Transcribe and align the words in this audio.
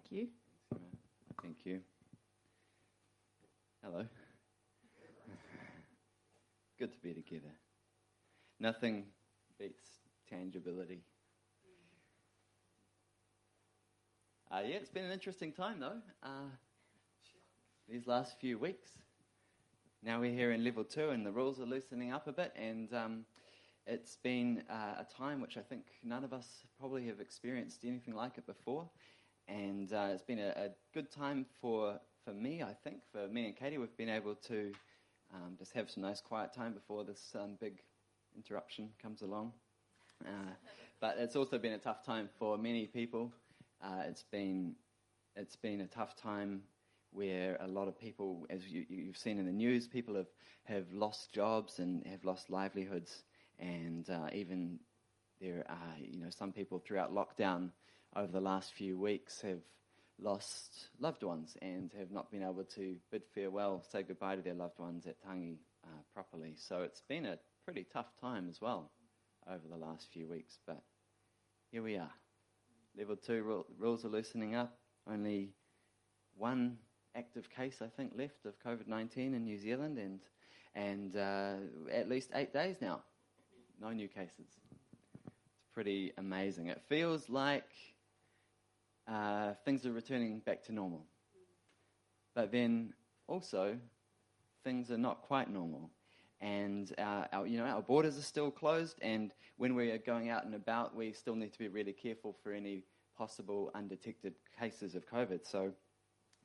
Thank 0.00 0.12
you. 0.12 0.28
Thank 1.42 1.56
you. 1.64 1.80
Hello. 3.84 4.06
Good 6.78 6.92
to 6.94 6.98
be 7.00 7.12
together. 7.12 7.52
Nothing 8.58 9.04
beats 9.58 9.98
tangibility. 10.28 11.02
Uh, 14.50 14.62
yeah, 14.66 14.76
it's 14.76 14.88
been 14.88 15.04
an 15.04 15.12
interesting 15.12 15.52
time 15.52 15.80
though. 15.80 15.98
Uh, 16.22 16.48
these 17.86 18.06
last 18.06 18.40
few 18.40 18.58
weeks. 18.58 18.90
Now 20.02 20.18
we're 20.20 20.32
here 20.32 20.52
in 20.52 20.64
level 20.64 20.84
two, 20.84 21.10
and 21.10 21.26
the 21.26 21.30
rules 21.32 21.60
are 21.60 21.66
loosening 21.66 22.10
up 22.10 22.26
a 22.26 22.32
bit, 22.32 22.54
and 22.56 22.92
um, 22.94 23.24
it's 23.86 24.16
been 24.16 24.62
uh, 24.70 25.02
a 25.02 25.06
time 25.14 25.42
which 25.42 25.58
I 25.58 25.60
think 25.60 25.82
none 26.02 26.24
of 26.24 26.32
us 26.32 26.64
probably 26.78 27.06
have 27.08 27.20
experienced 27.20 27.84
anything 27.84 28.14
like 28.14 28.38
it 28.38 28.46
before, 28.46 28.88
and 29.50 29.92
uh, 29.92 30.08
it's 30.12 30.22
been 30.22 30.38
a, 30.38 30.52
a, 30.56 30.68
good 30.94 31.10
time 31.10 31.44
for 31.60 31.98
for 32.24 32.32
me. 32.32 32.62
I 32.62 32.74
think 32.84 32.98
for 33.12 33.28
me 33.28 33.46
and 33.46 33.56
Katie, 33.56 33.78
we've 33.78 33.96
been 33.96 34.08
able 34.08 34.34
to 34.34 34.72
um, 35.34 35.56
just 35.58 35.72
have 35.72 35.90
some 35.90 36.02
nice 36.02 36.20
quiet 36.20 36.52
time 36.52 36.72
before 36.72 37.04
this 37.04 37.34
um, 37.34 37.56
big 37.60 37.82
interruption 38.36 38.90
comes 39.02 39.22
along. 39.22 39.52
Uh, 40.24 40.52
but 41.00 41.16
it's 41.18 41.36
also 41.36 41.58
been 41.58 41.72
a 41.72 41.78
tough 41.78 42.04
time 42.04 42.28
for 42.38 42.58
many 42.58 42.86
people. 42.86 43.32
Uh, 43.82 44.02
it's 44.06 44.24
been 44.24 44.74
it's 45.36 45.56
been 45.56 45.80
a 45.80 45.86
tough 45.86 46.14
time 46.16 46.62
where 47.12 47.56
a 47.60 47.66
lot 47.66 47.88
of 47.88 47.98
people, 47.98 48.46
as 48.50 48.68
you, 48.68 48.84
have 49.06 49.16
seen 49.16 49.38
in 49.38 49.46
the 49.46 49.52
news, 49.52 49.88
people 49.88 50.14
have, 50.14 50.28
have 50.62 50.84
lost 50.92 51.32
jobs 51.32 51.80
and 51.80 52.06
have 52.06 52.24
lost 52.24 52.50
livelihoods, 52.50 53.24
and 53.58 54.08
uh, 54.10 54.28
even 54.32 54.78
there 55.40 55.64
are 55.68 55.94
you 55.98 56.20
know 56.20 56.30
some 56.30 56.52
people 56.52 56.78
throughout 56.78 57.12
lockdown 57.12 57.70
over 58.16 58.32
the 58.32 58.40
last 58.40 58.72
few 58.72 58.98
weeks 58.98 59.40
have 59.42 59.62
lost 60.20 60.88
loved 60.98 61.22
ones 61.22 61.56
and 61.62 61.92
have 61.98 62.10
not 62.10 62.30
been 62.30 62.42
able 62.42 62.64
to 62.64 62.96
bid 63.10 63.22
farewell, 63.34 63.82
say 63.90 64.02
goodbye 64.02 64.36
to 64.36 64.42
their 64.42 64.54
loved 64.54 64.78
ones 64.78 65.06
at 65.06 65.16
Tangi 65.22 65.58
uh, 65.84 65.88
properly. 66.14 66.54
So 66.56 66.82
it's 66.82 67.02
been 67.08 67.26
a 67.26 67.38
pretty 67.64 67.86
tough 67.92 68.12
time 68.20 68.48
as 68.48 68.60
well 68.60 68.90
over 69.48 69.66
the 69.68 69.76
last 69.76 70.08
few 70.12 70.28
weeks, 70.28 70.58
but 70.66 70.82
here 71.70 71.82
we 71.82 71.96
are. 71.96 72.10
Level 72.98 73.16
two 73.16 73.64
rules 73.78 74.04
are 74.04 74.08
loosening 74.08 74.54
up. 74.54 74.76
Only 75.10 75.50
one 76.36 76.78
active 77.14 77.48
case, 77.48 77.80
I 77.80 77.86
think, 77.86 78.12
left 78.16 78.44
of 78.44 78.54
COVID 78.64 78.86
19 78.86 79.34
in 79.34 79.44
New 79.44 79.58
Zealand, 79.58 79.98
and, 79.98 80.20
and 80.74 81.16
uh, 81.16 81.92
at 81.92 82.08
least 82.08 82.30
eight 82.34 82.52
days 82.52 82.76
now. 82.80 83.02
No 83.80 83.90
new 83.90 84.08
cases. 84.08 84.48
It's 85.24 85.68
pretty 85.72 86.12
amazing. 86.18 86.66
It 86.66 86.82
feels 86.88 87.28
like 87.30 87.70
uh, 89.08 89.52
things 89.64 89.86
are 89.86 89.92
returning 89.92 90.40
back 90.40 90.62
to 90.64 90.72
normal. 90.72 91.04
But 92.34 92.52
then 92.52 92.94
also, 93.26 93.76
things 94.64 94.90
are 94.90 94.98
not 94.98 95.22
quite 95.22 95.50
normal. 95.50 95.90
And 96.40 96.94
our, 96.98 97.46
you 97.46 97.58
know, 97.58 97.66
our 97.66 97.82
borders 97.82 98.16
are 98.16 98.22
still 98.22 98.50
closed, 98.50 98.98
and 99.02 99.34
when 99.58 99.74
we 99.74 99.90
are 99.90 99.98
going 99.98 100.30
out 100.30 100.44
and 100.44 100.54
about, 100.54 100.96
we 100.96 101.12
still 101.12 101.34
need 101.34 101.52
to 101.52 101.58
be 101.58 101.68
really 101.68 101.92
careful 101.92 102.34
for 102.42 102.52
any 102.52 102.84
possible 103.16 103.70
undetected 103.74 104.34
cases 104.58 104.94
of 104.94 105.06
COVID. 105.06 105.46
So 105.46 105.72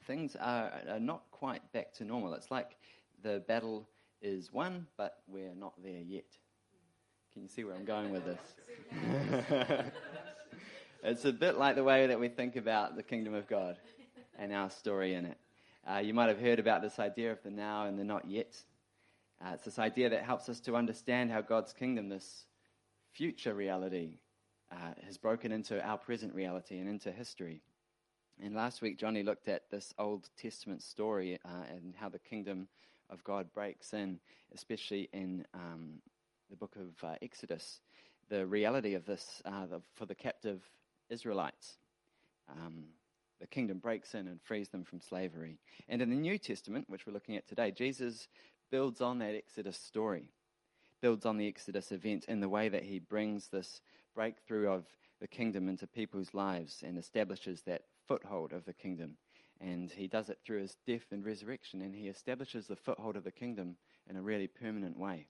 things 0.06 0.36
are, 0.36 0.74
are 0.90 1.00
not 1.00 1.24
quite 1.32 1.62
back 1.72 1.94
to 1.94 2.04
normal. 2.04 2.34
It's 2.34 2.52
like 2.52 2.76
the 3.24 3.42
battle 3.48 3.88
is 4.22 4.52
won, 4.52 4.86
but 4.98 5.20
we're 5.28 5.56
not 5.56 5.74
there 5.82 6.02
yet. 6.02 6.26
Can 7.32 7.44
you 7.44 7.48
see 7.48 7.64
where 7.64 7.76
I'm 7.76 7.86
going 7.86 8.12
with 8.12 8.26
this? 8.26 9.86
it's 11.08 11.24
a 11.24 11.32
bit 11.32 11.60
like 11.60 11.76
the 11.76 11.84
way 11.84 12.08
that 12.08 12.20
we 12.20 12.30
think 12.30 12.56
about 12.56 12.96
the 12.96 13.04
kingdom 13.04 13.36
of 13.36 13.48
God 13.48 13.78
and 14.40 14.52
our 14.52 14.72
story 14.72 15.14
in 15.14 15.26
it. 15.26 15.38
Uh, 15.88 15.98
you 16.00 16.16
might 16.16 16.30
have 16.30 16.40
heard 16.40 16.58
about 16.58 16.82
this 16.82 16.98
idea 16.98 17.32
of 17.32 17.38
the 17.44 17.52
now 17.52 17.86
and 17.86 18.00
the 18.00 18.04
not 18.04 18.28
yet. 18.28 18.58
Uh, 19.40 19.52
it's 19.54 19.66
this 19.66 19.78
idea 19.78 20.10
that 20.10 20.24
helps 20.24 20.50
us 20.50 20.60
to 20.62 20.76
understand 20.76 21.30
how 21.30 21.42
God's 21.42 21.74
kingdom, 21.74 22.10
this 22.10 22.46
future 23.12 23.54
reality, 23.54 24.18
uh, 24.72 24.94
has 25.06 25.16
broken 25.20 25.52
into 25.52 25.80
our 25.86 26.00
present 26.00 26.34
reality 26.34 26.80
and 26.80 26.90
into 26.90 27.12
history. 27.12 27.62
And 28.44 28.56
last 28.56 28.82
week, 28.82 28.98
Johnny 28.98 29.22
looked 29.22 29.48
at 29.48 29.70
this 29.70 29.94
Old 30.00 30.30
Testament 30.42 30.82
story 30.82 31.38
uh, 31.46 31.66
and 31.70 31.94
how 31.96 32.10
the 32.10 32.18
kingdom 32.18 32.68
of 33.12 33.24
God 33.24 33.54
breaks 33.54 33.94
in, 33.94 34.20
especially 34.56 35.08
in 35.14 35.46
um, 35.54 36.02
the 36.50 36.56
book 36.56 36.76
of 36.78 37.08
uh, 37.08 37.14
Exodus. 37.22 37.82
The 38.30 38.48
reality 38.48 38.96
of 38.96 39.06
this 39.06 39.44
uh, 39.46 39.68
the, 39.68 39.82
for 39.94 40.08
the 40.08 40.16
captive 40.16 40.68
Israelites. 41.10 41.78
Um, 42.50 42.86
the 43.40 43.48
kingdom 43.48 43.80
breaks 43.80 44.14
in 44.14 44.28
and 44.28 44.42
frees 44.42 44.70
them 44.70 44.84
from 44.84 45.02
slavery. 45.02 45.60
And 45.90 46.02
in 46.02 46.10
the 46.10 46.16
New 46.16 46.38
Testament, 46.38 46.86
which 46.90 47.06
we're 47.06 47.14
looking 47.14 47.36
at 47.36 47.48
today, 47.48 47.72
Jesus 47.72 48.28
builds 48.72 49.02
on 49.02 49.20
that 49.20 49.36
Exodus 49.36 49.78
story, 49.78 50.32
builds 51.02 51.26
on 51.26 51.38
the 51.38 51.48
Exodus 51.48 51.92
event 51.92 52.26
in 52.28 52.40
the 52.40 52.50
way 52.50 52.70
that 52.70 52.84
he 52.84 53.00
brings 53.00 53.48
this 53.48 53.82
breakthrough 54.14 54.70
of 54.70 54.86
the 55.20 55.28
kingdom 55.28 55.68
into 55.68 55.88
people's 55.88 56.34
lives 56.34 56.84
and 56.86 56.98
establishes 56.98 57.62
that 57.64 57.84
foothold 58.08 58.54
of 58.54 58.66
the 58.66 58.74
kingdom. 58.74 59.18
And 59.62 59.92
he 59.92 60.08
does 60.08 60.30
it 60.30 60.40
through 60.44 60.62
his 60.62 60.78
death 60.86 61.12
and 61.12 61.26
resurrection, 61.26 61.82
and 61.82 61.96
he 61.96 62.08
establishes 62.08 62.68
the 62.68 62.76
foothold 62.76 63.16
of 63.16 63.24
the 63.24 63.32
kingdom 63.32 63.78
in 64.10 64.18
a 64.18 64.22
really 64.22 64.48
permanent 64.48 64.98
way. 64.98 65.28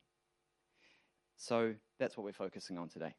So 1.37 1.75
that's 1.99 2.17
what 2.17 2.23
we're 2.23 2.33
focusing 2.33 2.77
on 2.77 2.89
today. 2.89 3.13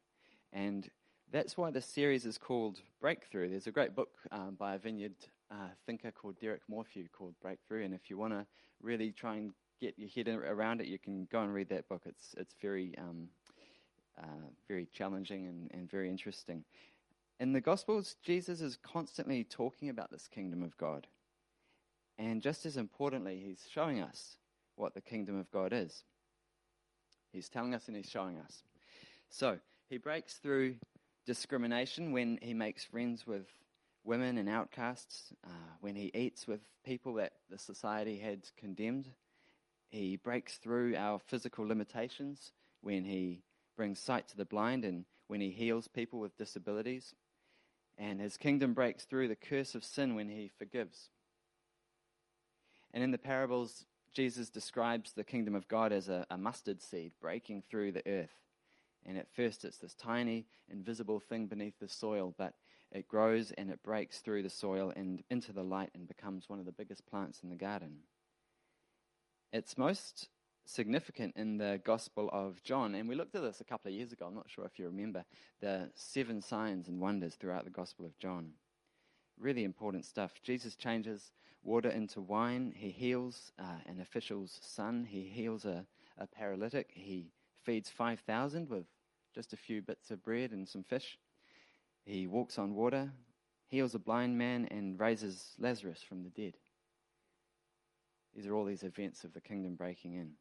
And 0.51 0.89
that's 1.31 1.57
why 1.57 1.71
this 1.71 1.85
series 1.85 2.25
is 2.25 2.37
called 2.37 2.79
Breakthrough. 3.01 3.49
There's 3.49 3.67
a 3.67 3.71
great 3.71 3.95
book 3.95 4.11
um, 4.31 4.55
by 4.57 4.75
a 4.75 4.77
vineyard 4.77 5.15
uh, 5.51 5.69
thinker 5.85 6.11
called 6.11 6.39
Derek 6.39 6.61
Morphew 6.69 7.07
called 7.11 7.33
Breakthrough. 7.41 7.83
And 7.83 7.93
if 7.93 8.09
you 8.09 8.17
want 8.17 8.33
to 8.33 8.45
really 8.81 9.11
try 9.11 9.35
and 9.35 9.51
get 9.81 9.95
your 9.97 10.09
head 10.09 10.29
around 10.29 10.79
it, 10.79 10.87
you 10.87 10.97
can 10.97 11.27
go 11.29 11.41
and 11.41 11.53
read 11.53 11.69
that 11.69 11.89
book. 11.89 12.03
It's, 12.05 12.33
it's 12.37 12.55
very, 12.61 12.95
um, 12.97 13.27
uh, 14.17 14.47
very 14.69 14.87
challenging 14.93 15.47
and, 15.47 15.69
and 15.73 15.91
very 15.91 16.09
interesting. 16.09 16.63
In 17.39 17.51
the 17.51 17.61
Gospels, 17.61 18.15
Jesus 18.23 18.61
is 18.61 18.77
constantly 18.81 19.43
talking 19.43 19.89
about 19.89 20.09
this 20.11 20.27
kingdom 20.27 20.63
of 20.63 20.77
God. 20.77 21.07
And 22.17 22.41
just 22.41 22.65
as 22.65 22.77
importantly, 22.77 23.43
he's 23.45 23.67
showing 23.69 24.01
us 24.01 24.37
what 24.75 24.93
the 24.93 25.01
kingdom 25.01 25.37
of 25.37 25.51
God 25.51 25.73
is. 25.73 26.03
He's 27.33 27.49
telling 27.49 27.75
us 27.75 27.87
and 27.87 27.97
he's 27.97 28.09
showing 28.09 28.37
us. 28.37 28.63
So, 29.29 29.59
he 29.89 29.97
breaks 29.97 30.35
through 30.35 30.75
discrimination 31.27 32.11
when 32.13 32.39
he 32.41 32.55
makes 32.55 32.83
friends 32.83 33.27
with 33.27 33.45
women 34.03 34.37
and 34.37 34.49
outcasts, 34.49 35.33
uh, 35.45 35.49
when 35.81 35.95
he 35.95 36.09
eats 36.15 36.47
with 36.47 36.61
people 36.83 37.13
that 37.15 37.33
the 37.49 37.59
society 37.59 38.17
had 38.17 38.47
condemned. 38.57 39.09
He 39.89 40.15
breaks 40.15 40.57
through 40.57 40.95
our 40.95 41.19
physical 41.19 41.67
limitations 41.67 42.53
when 42.81 43.03
he 43.03 43.43
brings 43.75 43.99
sight 43.99 44.27
to 44.29 44.37
the 44.37 44.45
blind 44.45 44.85
and 44.85 45.05
when 45.27 45.41
he 45.41 45.51
heals 45.51 45.87
people 45.87 46.19
with 46.19 46.37
disabilities. 46.37 47.13
And 47.97 48.21
his 48.21 48.37
kingdom 48.37 48.73
breaks 48.73 49.03
through 49.03 49.27
the 49.27 49.35
curse 49.35 49.75
of 49.75 49.83
sin 49.83 50.15
when 50.15 50.29
he 50.29 50.49
forgives. 50.57 51.09
And 52.93 53.03
in 53.03 53.11
the 53.11 53.17
parables, 53.17 53.85
Jesus 54.13 54.49
describes 54.49 55.13
the 55.13 55.23
kingdom 55.23 55.53
of 55.53 55.67
God 55.67 55.91
as 55.91 56.07
a, 56.07 56.25
a, 56.29 56.37
mustard 56.37 56.81
seed 56.81 57.11
breaking 57.19 57.63
through 57.69 57.91
the 57.91 58.07
earth. 58.07 58.46
And 59.05 59.17
at 59.17 59.31
first, 59.33 59.63
it's 59.63 59.77
this 59.77 59.95
tiny, 59.95 60.45
invisible 60.69 61.19
thing 61.19 61.47
beneath 61.47 61.79
the 61.79 61.87
soil, 61.87 62.33
but 62.37 62.53
it 62.91 63.07
grows 63.07 63.51
and 63.51 63.69
it 63.69 63.83
breaks 63.83 64.19
through 64.19 64.43
the 64.43 64.49
soil 64.49 64.91
and 64.95 65.23
into 65.29 65.53
the 65.53 65.63
light 65.63 65.91
and 65.93 66.07
becomes 66.07 66.49
one 66.49 66.59
of 66.59 66.65
the 66.65 66.71
biggest 66.71 67.05
plants 67.05 67.41
in 67.43 67.49
the 67.49 67.55
garden. 67.55 67.99
It's 69.53 69.77
most 69.77 70.29
significant 70.65 71.33
in 71.37 71.57
the 71.57 71.79
Gospel 71.83 72.29
of 72.31 72.61
John. 72.63 72.95
And 72.95 73.07
we 73.07 73.15
looked 73.15 73.35
at 73.35 73.41
this 73.41 73.61
a 73.61 73.65
couple 73.65 73.89
of 73.89 73.95
years 73.95 74.11
ago. 74.11 74.25
I'm 74.27 74.35
not 74.35 74.49
sure 74.49 74.65
if 74.65 74.77
you 74.77 74.85
remember 74.85 75.23
the 75.61 75.89
seven 75.95 76.41
signs 76.41 76.87
and 76.87 76.99
wonders 76.99 77.35
throughout 77.35 77.63
the 77.63 77.71
Gospel 77.71 78.05
of 78.05 78.17
John. 78.17 78.51
Really 79.39 79.63
important 79.63 80.05
stuff. 80.05 80.33
Jesus 80.43 80.75
changes 80.75 81.31
water 81.63 81.89
into 81.89 82.21
wine. 82.21 82.73
He 82.75 82.89
heals 82.89 83.51
uh, 83.59 83.79
an 83.85 83.99
official's 84.01 84.59
son. 84.61 85.05
He 85.09 85.21
heals 85.21 85.65
a, 85.65 85.85
a 86.17 86.27
paralytic. 86.27 86.89
He 86.93 87.31
feeds 87.67 87.89
5,000 87.89 88.69
with 88.69 88.85
just 89.35 89.51
a 89.51 89.57
few 89.57 89.81
bits 89.81 90.09
of 90.09 90.23
bread 90.23 90.51
and 90.51 90.65
some 90.65 90.83
fish. 90.83 91.19
He 92.05 92.25
walks 92.25 92.57
on 92.57 92.73
water, 92.73 93.11
heals 93.67 93.93
a 93.93 93.99
blind 93.99 94.37
man, 94.37 94.69
and 94.71 94.97
raises 94.97 95.53
Lazarus 95.59 96.01
from 96.01 96.23
the 96.23 96.29
dead. 96.29 96.53
These 98.33 98.47
are 98.47 98.55
all 98.55 98.63
these 98.63 98.83
events 98.83 99.25
of 99.25 99.33
the 99.33 99.41
kingdom 99.41 99.75
breaking 99.75 100.13
in. 100.13 100.31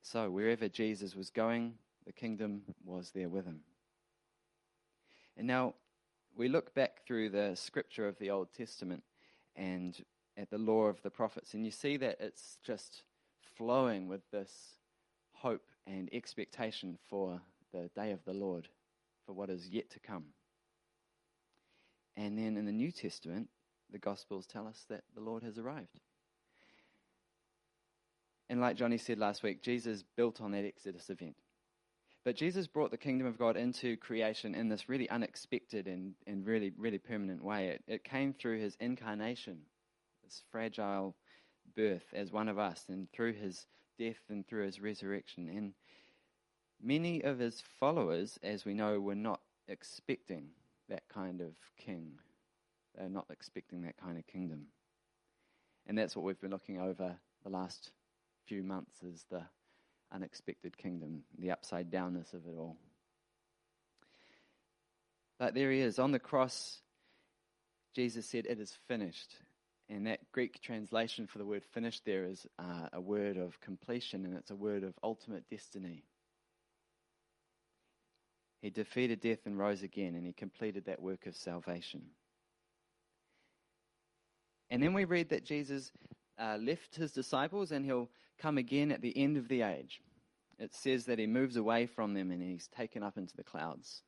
So, 0.00 0.30
wherever 0.30 0.66
Jesus 0.66 1.14
was 1.14 1.28
going, 1.28 1.74
the 2.06 2.14
kingdom 2.14 2.62
was 2.82 3.10
there 3.10 3.28
with 3.28 3.44
him. 3.44 3.60
And 5.36 5.46
now 5.46 5.74
we 6.34 6.48
look 6.48 6.74
back 6.74 7.06
through 7.06 7.28
the 7.28 7.54
scripture 7.56 8.08
of 8.08 8.18
the 8.18 8.30
Old 8.30 8.48
Testament 8.56 9.02
and 9.54 10.02
at 10.38 10.48
the 10.48 10.56
law 10.56 10.84
of 10.84 11.02
the 11.02 11.10
prophets, 11.10 11.52
and 11.52 11.66
you 11.66 11.70
see 11.70 11.98
that 11.98 12.16
it's 12.20 12.56
just 12.64 13.02
flowing 13.54 14.08
with 14.08 14.22
this 14.30 14.50
hope 15.34 15.68
and 15.86 16.08
expectation 16.12 16.98
for 17.08 17.40
the 17.72 17.90
day 17.94 18.12
of 18.12 18.24
the 18.24 18.32
Lord, 18.32 18.68
for 19.26 19.32
what 19.32 19.50
is 19.50 19.68
yet 19.68 19.90
to 19.90 20.00
come. 20.00 20.24
And 22.16 22.38
then 22.38 22.56
in 22.56 22.64
the 22.64 22.72
New 22.72 22.92
Testament, 22.92 23.48
the 23.90 23.98
Gospels 23.98 24.46
tell 24.46 24.66
us 24.66 24.84
that 24.88 25.02
the 25.14 25.20
Lord 25.20 25.42
has 25.42 25.58
arrived. 25.58 26.00
And 28.48 28.60
like 28.60 28.76
Johnny 28.76 28.98
said 28.98 29.18
last 29.18 29.42
week, 29.42 29.62
Jesus 29.62 30.04
built 30.16 30.40
on 30.40 30.52
that 30.52 30.64
Exodus 30.64 31.10
event. 31.10 31.36
But 32.24 32.36
Jesus 32.36 32.66
brought 32.66 32.90
the 32.90 32.96
kingdom 32.96 33.26
of 33.26 33.38
God 33.38 33.56
into 33.56 33.96
creation 33.98 34.54
in 34.54 34.68
this 34.68 34.88
really 34.88 35.08
unexpected 35.10 35.86
and, 35.86 36.14
and 36.26 36.46
really, 36.46 36.72
really 36.78 36.98
permanent 36.98 37.44
way. 37.44 37.68
It, 37.68 37.82
it 37.86 38.04
came 38.04 38.32
through 38.32 38.60
his 38.60 38.76
incarnation, 38.80 39.58
this 40.22 40.42
fragile 40.50 41.14
birth 41.76 42.06
as 42.14 42.32
one 42.32 42.48
of 42.48 42.58
us, 42.58 42.84
and 42.88 43.10
through 43.12 43.34
his 43.34 43.66
death 43.98 44.20
and 44.28 44.46
through 44.46 44.64
his 44.64 44.80
resurrection. 44.80 45.48
And 45.48 45.74
many 46.82 47.22
of 47.22 47.38
his 47.38 47.62
followers, 47.80 48.38
as 48.42 48.64
we 48.64 48.74
know, 48.74 49.00
were 49.00 49.14
not 49.14 49.40
expecting 49.68 50.48
that 50.88 51.08
kind 51.08 51.40
of 51.40 51.54
king. 51.78 52.18
They're 52.96 53.08
not 53.08 53.26
expecting 53.30 53.82
that 53.82 53.96
kind 53.96 54.18
of 54.18 54.26
kingdom. 54.26 54.66
And 55.86 55.98
that's 55.98 56.16
what 56.16 56.24
we've 56.24 56.40
been 56.40 56.50
looking 56.50 56.80
over 56.80 57.16
the 57.42 57.50
last 57.50 57.90
few 58.46 58.62
months 58.62 59.02
is 59.02 59.24
the 59.30 59.42
unexpected 60.12 60.76
kingdom, 60.76 61.22
the 61.38 61.50
upside 61.50 61.90
downness 61.90 62.32
of 62.32 62.46
it 62.46 62.56
all. 62.58 62.76
But 65.38 65.54
there 65.54 65.72
he 65.72 65.80
is. 65.80 65.98
On 65.98 66.12
the 66.12 66.18
cross, 66.18 66.78
Jesus 67.94 68.26
said, 68.26 68.46
It 68.46 68.60
is 68.60 68.76
finished. 68.86 69.36
And 69.94 70.08
that 70.08 70.32
Greek 70.32 70.60
translation 70.60 71.28
for 71.28 71.38
the 71.38 71.44
word 71.44 71.62
finished 71.72 72.04
there 72.04 72.24
is 72.24 72.48
uh, 72.58 72.88
a 72.92 73.00
word 73.00 73.36
of 73.36 73.60
completion, 73.60 74.24
and 74.24 74.34
it's 74.34 74.50
a 74.50 74.56
word 74.56 74.82
of 74.82 74.92
ultimate 75.04 75.48
destiny. 75.48 76.02
He 78.60 78.70
defeated 78.70 79.20
death 79.20 79.46
and 79.46 79.56
rose 79.56 79.84
again, 79.84 80.16
and 80.16 80.26
he 80.26 80.32
completed 80.32 80.86
that 80.86 81.00
work 81.00 81.26
of 81.26 81.36
salvation. 81.36 82.02
And 84.68 84.82
then 84.82 84.94
we 84.94 85.04
read 85.04 85.28
that 85.28 85.44
Jesus 85.44 85.92
uh, 86.40 86.58
left 86.60 86.96
his 86.96 87.12
disciples 87.12 87.70
and 87.70 87.84
he'll 87.84 88.10
come 88.38 88.58
again 88.58 88.90
at 88.90 89.00
the 89.00 89.16
end 89.16 89.36
of 89.36 89.46
the 89.46 89.62
age. 89.62 90.00
It 90.58 90.74
says 90.74 91.04
that 91.04 91.20
he 91.20 91.28
moves 91.28 91.54
away 91.54 91.86
from 91.86 92.14
them 92.14 92.32
and 92.32 92.42
he's 92.42 92.66
taken 92.66 93.04
up 93.04 93.16
into 93.16 93.36
the 93.36 93.44
clouds. 93.44 94.02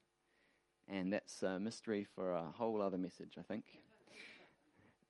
And 0.88 1.12
that's 1.12 1.44
a 1.44 1.60
mystery 1.60 2.08
for 2.16 2.32
a 2.32 2.50
whole 2.56 2.82
other 2.82 2.98
message, 2.98 3.34
I 3.38 3.42
think. 3.42 3.64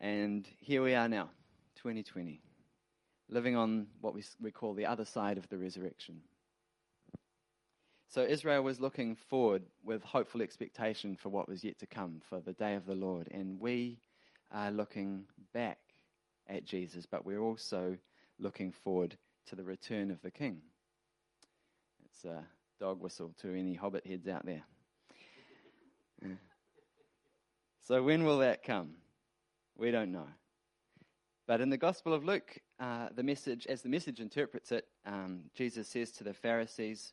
And 0.00 0.46
here 0.60 0.82
we 0.82 0.94
are 0.94 1.08
now, 1.08 1.30
2020, 1.76 2.42
living 3.28 3.56
on 3.56 3.86
what 4.00 4.14
we, 4.14 4.22
we 4.40 4.50
call 4.50 4.74
the 4.74 4.86
other 4.86 5.04
side 5.04 5.38
of 5.38 5.48
the 5.48 5.56
resurrection. 5.56 6.20
So 8.08 8.22
Israel 8.22 8.62
was 8.62 8.80
looking 8.80 9.16
forward 9.16 9.62
with 9.84 10.02
hopeful 10.02 10.42
expectation 10.42 11.16
for 11.16 11.28
what 11.30 11.48
was 11.48 11.64
yet 11.64 11.78
to 11.80 11.86
come, 11.86 12.20
for 12.28 12.40
the 12.40 12.52
day 12.52 12.74
of 12.74 12.86
the 12.86 12.94
Lord. 12.94 13.28
And 13.30 13.58
we 13.58 13.98
are 14.52 14.70
looking 14.70 15.24
back 15.52 15.78
at 16.48 16.64
Jesus, 16.64 17.06
but 17.06 17.24
we're 17.26 17.40
also 17.40 17.96
looking 18.38 18.72
forward 18.72 19.16
to 19.46 19.56
the 19.56 19.64
return 19.64 20.10
of 20.10 20.20
the 20.22 20.30
King. 20.30 20.60
It's 22.04 22.24
a 22.24 22.44
dog 22.78 23.00
whistle 23.00 23.34
to 23.40 23.58
any 23.58 23.74
hobbit 23.74 24.06
heads 24.06 24.28
out 24.28 24.44
there. 24.44 24.62
so, 27.86 28.02
when 28.02 28.24
will 28.24 28.38
that 28.38 28.62
come? 28.62 28.90
We 29.76 29.90
don't 29.90 30.12
know. 30.12 30.26
But 31.46 31.60
in 31.60 31.70
the 31.70 31.76
Gospel 31.76 32.12
of 32.12 32.24
Luke, 32.24 32.58
uh, 32.80 33.08
the 33.14 33.22
message, 33.22 33.66
as 33.66 33.82
the 33.82 33.88
message 33.88 34.20
interprets 34.20 34.72
it, 34.72 34.86
um, 35.04 35.42
Jesus 35.54 35.88
says 35.88 36.10
to 36.12 36.24
the 36.24 36.34
Pharisees, 36.34 37.12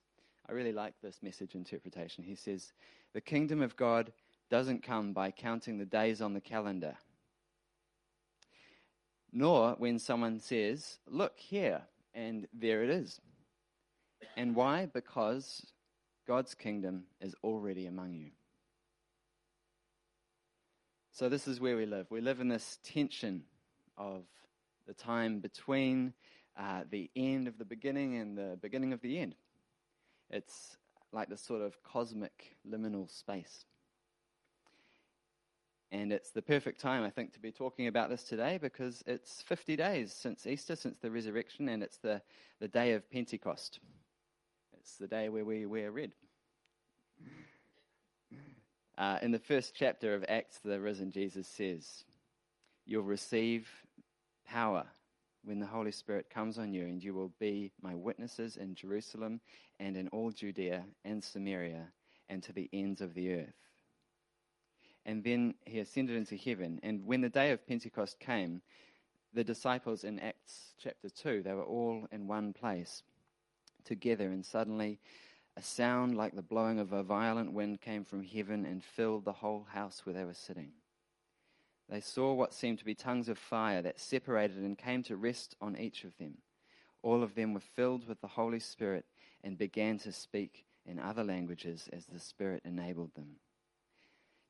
I 0.50 0.54
really 0.54 0.72
like 0.72 0.94
this 1.02 1.20
message 1.22 1.56
interpretation. 1.56 2.24
He 2.24 2.36
says, 2.36 2.74
The 3.14 3.22
kingdom 3.22 3.62
of 3.62 3.76
God 3.76 4.12
doesn't 4.50 4.84
come 4.84 5.14
by 5.14 5.32
counting 5.32 5.78
the 5.78 5.86
days 5.86 6.22
on 6.22 6.34
the 6.34 6.42
calendar 6.42 6.98
nor 9.34 9.72
when 9.80 9.98
someone 9.98 10.40
says, 10.40 11.00
Look 11.08 11.40
here, 11.40 11.82
and 12.14 12.48
there 12.54 12.84
it 12.84 12.90
is. 12.90 13.20
And 14.38 14.56
why? 14.56 14.86
Because 14.86 15.66
God's 16.28 16.54
kingdom 16.54 17.06
is 17.20 17.36
already 17.44 17.88
among 17.88 18.14
you. 18.14 18.30
So, 21.16 21.30
this 21.30 21.48
is 21.48 21.60
where 21.60 21.78
we 21.78 21.86
live. 21.86 22.08
We 22.10 22.22
live 22.22 22.40
in 22.42 22.48
this 22.48 22.80
tension 22.84 23.44
of 24.00 24.24
the 24.88 24.96
time 24.96 25.42
between 25.42 26.12
uh, 26.58 26.86
the 26.90 27.12
end 27.16 27.48
of 27.48 27.60
the 27.60 27.66
beginning 27.66 28.18
and 28.18 28.36
the 28.36 28.58
beginning 28.60 28.94
of 28.94 29.02
the 29.02 29.20
end. 29.20 29.36
It's 30.32 30.76
like 31.12 31.30
this 31.30 31.42
sort 31.42 31.62
of 31.62 31.84
cosmic 31.84 32.58
liminal 32.68 33.08
space. 33.08 33.66
And 35.92 36.12
it's 36.12 36.32
the 36.32 36.42
perfect 36.42 36.82
time, 36.82 37.04
I 37.04 37.12
think, 37.12 37.32
to 37.34 37.40
be 37.40 37.52
talking 37.52 37.86
about 37.86 38.10
this 38.10 38.24
today 38.24 38.58
because 38.60 39.04
it's 39.06 39.44
50 39.44 39.76
days 39.76 40.12
since 40.12 40.48
Easter, 40.48 40.76
since 40.76 40.98
the 40.98 41.12
resurrection, 41.12 41.70
and 41.70 41.84
it's 41.84 41.98
the, 41.98 42.24
the 42.60 42.68
day 42.68 42.94
of 42.94 43.08
Pentecost. 43.12 43.80
It's 44.80 44.98
the 44.98 45.08
day 45.08 45.30
where 45.30 45.46
we 45.46 45.68
wear 45.68 45.92
red. 45.92 46.14
Uh, 48.98 49.18
in 49.22 49.32
the 49.32 49.40
first 49.40 49.74
chapter 49.76 50.14
of 50.14 50.26
Acts, 50.28 50.60
the 50.60 50.80
risen 50.80 51.12
Jesus 51.12 51.48
says, 51.48 52.04
You'll 52.86 53.04
receive 53.04 53.70
power 54.46 54.86
when 55.44 55.60
the 55.60 55.66
Holy 55.66 55.92
Spirit 55.92 56.30
comes 56.30 56.58
on 56.58 56.74
you, 56.74 56.84
and 56.84 57.04
you 57.04 57.14
will 57.14 57.32
be 57.40 57.72
my 57.82 57.96
witnesses 57.96 58.58
in 58.58 58.76
Jerusalem 58.76 59.42
and 59.80 59.98
in 59.98 60.08
all 60.10 60.32
Judea 60.32 60.84
and 61.04 61.24
Samaria 61.24 61.88
and 62.30 62.44
to 62.44 62.54
the 62.54 62.70
ends 62.72 63.02
of 63.02 63.14
the 63.14 63.34
earth 63.34 63.64
and 65.06 65.24
then 65.24 65.56
he 65.66 65.80
ascended 65.80 66.16
into 66.16 66.38
heaven. 66.38 66.80
And 66.84 67.06
when 67.06 67.22
the 67.22 67.30
day 67.30 67.52
of 67.52 67.68
Pentecost 67.68 68.20
came, 68.20 68.62
the 69.34 69.44
disciples 69.44 70.04
in 70.04 70.20
Acts 70.20 70.74
chapter 70.82 71.10
2, 71.10 71.44
they 71.44 71.54
were 71.54 71.64
all 71.64 72.08
in 72.12 72.28
one 72.28 72.54
place 72.54 73.04
together, 73.84 74.30
and 74.30 74.46
suddenly 74.46 75.00
a 75.56 75.62
sound 75.62 76.18
like 76.18 76.36
the 76.36 76.42
blowing 76.42 76.80
of 76.80 76.94
a 76.94 77.04
violent 77.04 77.54
wind 77.54 77.82
came 77.82 78.04
from 78.04 78.24
heaven 78.24 78.66
and 78.66 78.84
filled 78.84 79.26
the 79.26 79.32
whole 79.34 79.68
house 79.72 80.02
where 80.04 80.14
they 80.14 80.24
were 80.24 80.34
sitting. 80.34 80.72
They 81.90 82.02
saw 82.02 82.34
what 82.34 82.54
seemed 82.54 82.80
to 82.80 82.86
be 82.86 82.96
tongues 82.96 83.30
of 83.30 83.38
fire 83.38 83.82
that 83.82 84.00
separated 84.00 84.58
and 84.58 84.78
came 84.78 85.04
to 85.04 85.16
rest 85.16 85.56
on 85.62 85.78
each 85.78 86.04
of 86.04 86.18
them. 86.18 86.38
All 87.04 87.22
of 87.22 87.36
them 87.36 87.54
were 87.54 87.60
filled 87.60 88.08
with 88.08 88.22
the 88.22 88.28
Holy 88.28 88.60
Spirit 88.60 89.06
and 89.44 89.58
began 89.58 90.00
to 90.00 90.12
speak 90.12 90.66
in 90.86 91.00
other 91.00 91.24
languages 91.24 91.90
as 91.94 92.06
the 92.06 92.20
Spirit 92.20 92.64
enabled 92.66 93.14
them. 93.16 93.36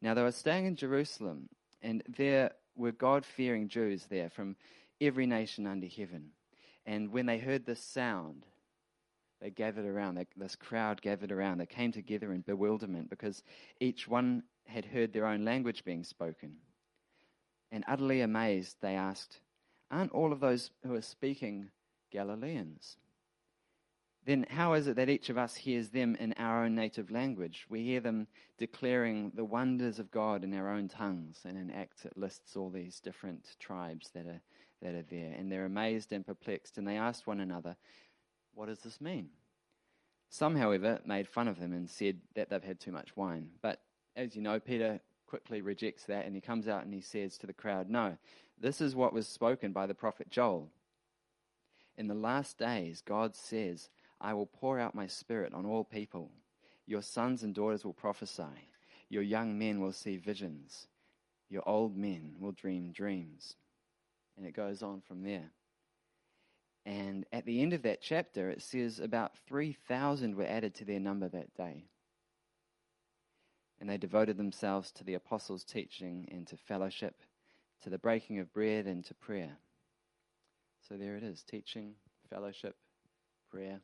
Now 0.01 0.13
they 0.13 0.23
were 0.23 0.31
staying 0.31 0.65
in 0.65 0.75
Jerusalem, 0.75 1.49
and 1.81 2.03
there 2.07 2.51
were 2.75 2.91
God 2.91 3.25
fearing 3.25 3.67
Jews 3.67 4.05
there 4.09 4.29
from 4.29 4.55
every 5.01 5.25
nation 5.25 5.67
under 5.67 5.87
heaven. 5.87 6.29
And 6.85 7.11
when 7.11 7.25
they 7.25 7.37
heard 7.37 7.65
this 7.65 7.81
sound, 7.81 8.45
they 9.43 9.49
gathered 9.49 9.85
around, 9.85 10.15
they, 10.15 10.25
this 10.37 10.55
crowd 10.55 11.01
gathered 11.01 11.31
around. 11.31 11.57
They 11.57 11.65
came 11.65 11.91
together 11.91 12.31
in 12.31 12.41
bewilderment 12.41 13.09
because 13.09 13.43
each 13.81 14.07
one 14.07 14.43
had 14.65 14.85
heard 14.85 15.11
their 15.11 15.25
own 15.25 15.43
language 15.43 15.83
being 15.83 16.05
spoken. 16.05 16.55
And 17.69 17.83
utterly 17.85 18.21
amazed, 18.21 18.77
they 18.81 18.95
asked, 18.95 19.41
Aren't 19.91 20.13
all 20.13 20.31
of 20.31 20.39
those 20.39 20.71
who 20.85 20.95
are 20.95 21.01
speaking 21.01 21.67
Galileans? 22.09 22.95
then 24.25 24.45
how 24.49 24.73
is 24.73 24.87
it 24.87 24.95
that 24.95 25.09
each 25.09 25.29
of 25.29 25.37
us 25.37 25.55
hears 25.55 25.89
them 25.89 26.15
in 26.15 26.33
our 26.37 26.63
own 26.63 26.75
native 26.75 27.11
language? 27.11 27.65
We 27.69 27.83
hear 27.83 27.99
them 27.99 28.27
declaring 28.57 29.33
the 29.35 29.43
wonders 29.43 29.99
of 29.99 30.11
God 30.11 30.43
in 30.43 30.53
our 30.53 30.69
own 30.69 30.87
tongues. 30.87 31.41
And 31.45 31.57
in 31.57 31.69
Acts, 31.71 32.05
it 32.05 32.17
lists 32.17 32.55
all 32.55 32.69
these 32.69 33.01
different 33.01 33.57
tribes 33.59 34.11
that 34.13 34.25
are, 34.25 34.41
that 34.81 34.95
are 34.95 35.03
there. 35.09 35.33
And 35.37 35.51
they're 35.51 35.65
amazed 35.65 36.13
and 36.13 36.25
perplexed. 36.25 36.77
And 36.77 36.87
they 36.87 36.95
asked 36.95 37.27
one 37.27 37.41
another, 37.41 37.75
What 38.53 38.67
does 38.67 38.79
this 38.79 39.01
mean? 39.01 39.29
Some, 40.29 40.55
however, 40.55 40.99
made 41.05 41.27
fun 41.27 41.47
of 41.47 41.59
them 41.59 41.73
and 41.73 41.89
said 41.89 42.17
that 42.35 42.49
they've 42.49 42.63
had 42.63 42.79
too 42.79 42.91
much 42.91 43.15
wine. 43.15 43.49
But 43.61 43.81
as 44.15 44.35
you 44.35 44.41
know, 44.41 44.59
Peter 44.59 44.99
quickly 45.27 45.61
rejects 45.61 46.05
that 46.05 46.25
and 46.25 46.35
he 46.35 46.41
comes 46.41 46.67
out 46.67 46.85
and 46.85 46.93
he 46.93 47.01
says 47.01 47.37
to 47.37 47.47
the 47.47 47.53
crowd, 47.53 47.89
No, 47.89 48.17
this 48.59 48.81
is 48.81 48.95
what 48.95 49.13
was 49.13 49.27
spoken 49.27 49.71
by 49.71 49.85
the 49.85 49.93
prophet 49.93 50.29
Joel. 50.29 50.69
In 51.97 52.07
the 52.07 52.13
last 52.13 52.57
days, 52.57 53.01
God 53.01 53.35
says, 53.35 53.89
I 54.19 54.33
will 54.33 54.45
pour 54.45 54.79
out 54.79 54.95
my 54.95 55.07
spirit 55.07 55.53
on 55.53 55.65
all 55.65 55.83
people. 55.83 56.31
Your 56.85 57.01
sons 57.01 57.43
and 57.43 57.53
daughters 57.53 57.85
will 57.85 57.93
prophesy. 57.93 58.69
Your 59.09 59.23
young 59.23 59.57
men 59.57 59.79
will 59.79 59.91
see 59.91 60.17
visions. 60.17 60.87
Your 61.49 61.67
old 61.67 61.95
men 61.95 62.35
will 62.39 62.51
dream 62.51 62.91
dreams. 62.91 63.55
And 64.37 64.45
it 64.45 64.55
goes 64.55 64.81
on 64.81 65.01
from 65.01 65.23
there. 65.23 65.51
And 66.85 67.25
at 67.31 67.45
the 67.45 67.61
end 67.61 67.73
of 67.73 67.83
that 67.83 68.01
chapter, 68.01 68.49
it 68.49 68.61
says 68.61 68.99
about 68.99 69.37
3,000 69.47 70.35
were 70.35 70.45
added 70.45 70.75
to 70.75 70.85
their 70.85 70.99
number 70.99 71.29
that 71.29 71.53
day. 71.55 71.85
And 73.79 73.89
they 73.89 73.97
devoted 73.97 74.37
themselves 74.37 74.91
to 74.93 75.03
the 75.03 75.13
apostles' 75.13 75.63
teaching 75.63 76.27
and 76.31 76.45
to 76.47 76.57
fellowship, 76.57 77.21
to 77.83 77.89
the 77.89 77.97
breaking 77.97 78.39
of 78.39 78.53
bread 78.53 78.85
and 78.85 79.03
to 79.05 79.13
prayer. 79.13 79.57
So 80.87 80.95
there 80.95 81.15
it 81.15 81.23
is 81.23 81.43
teaching, 81.43 81.95
fellowship, 82.29 82.75
prayer 83.49 83.79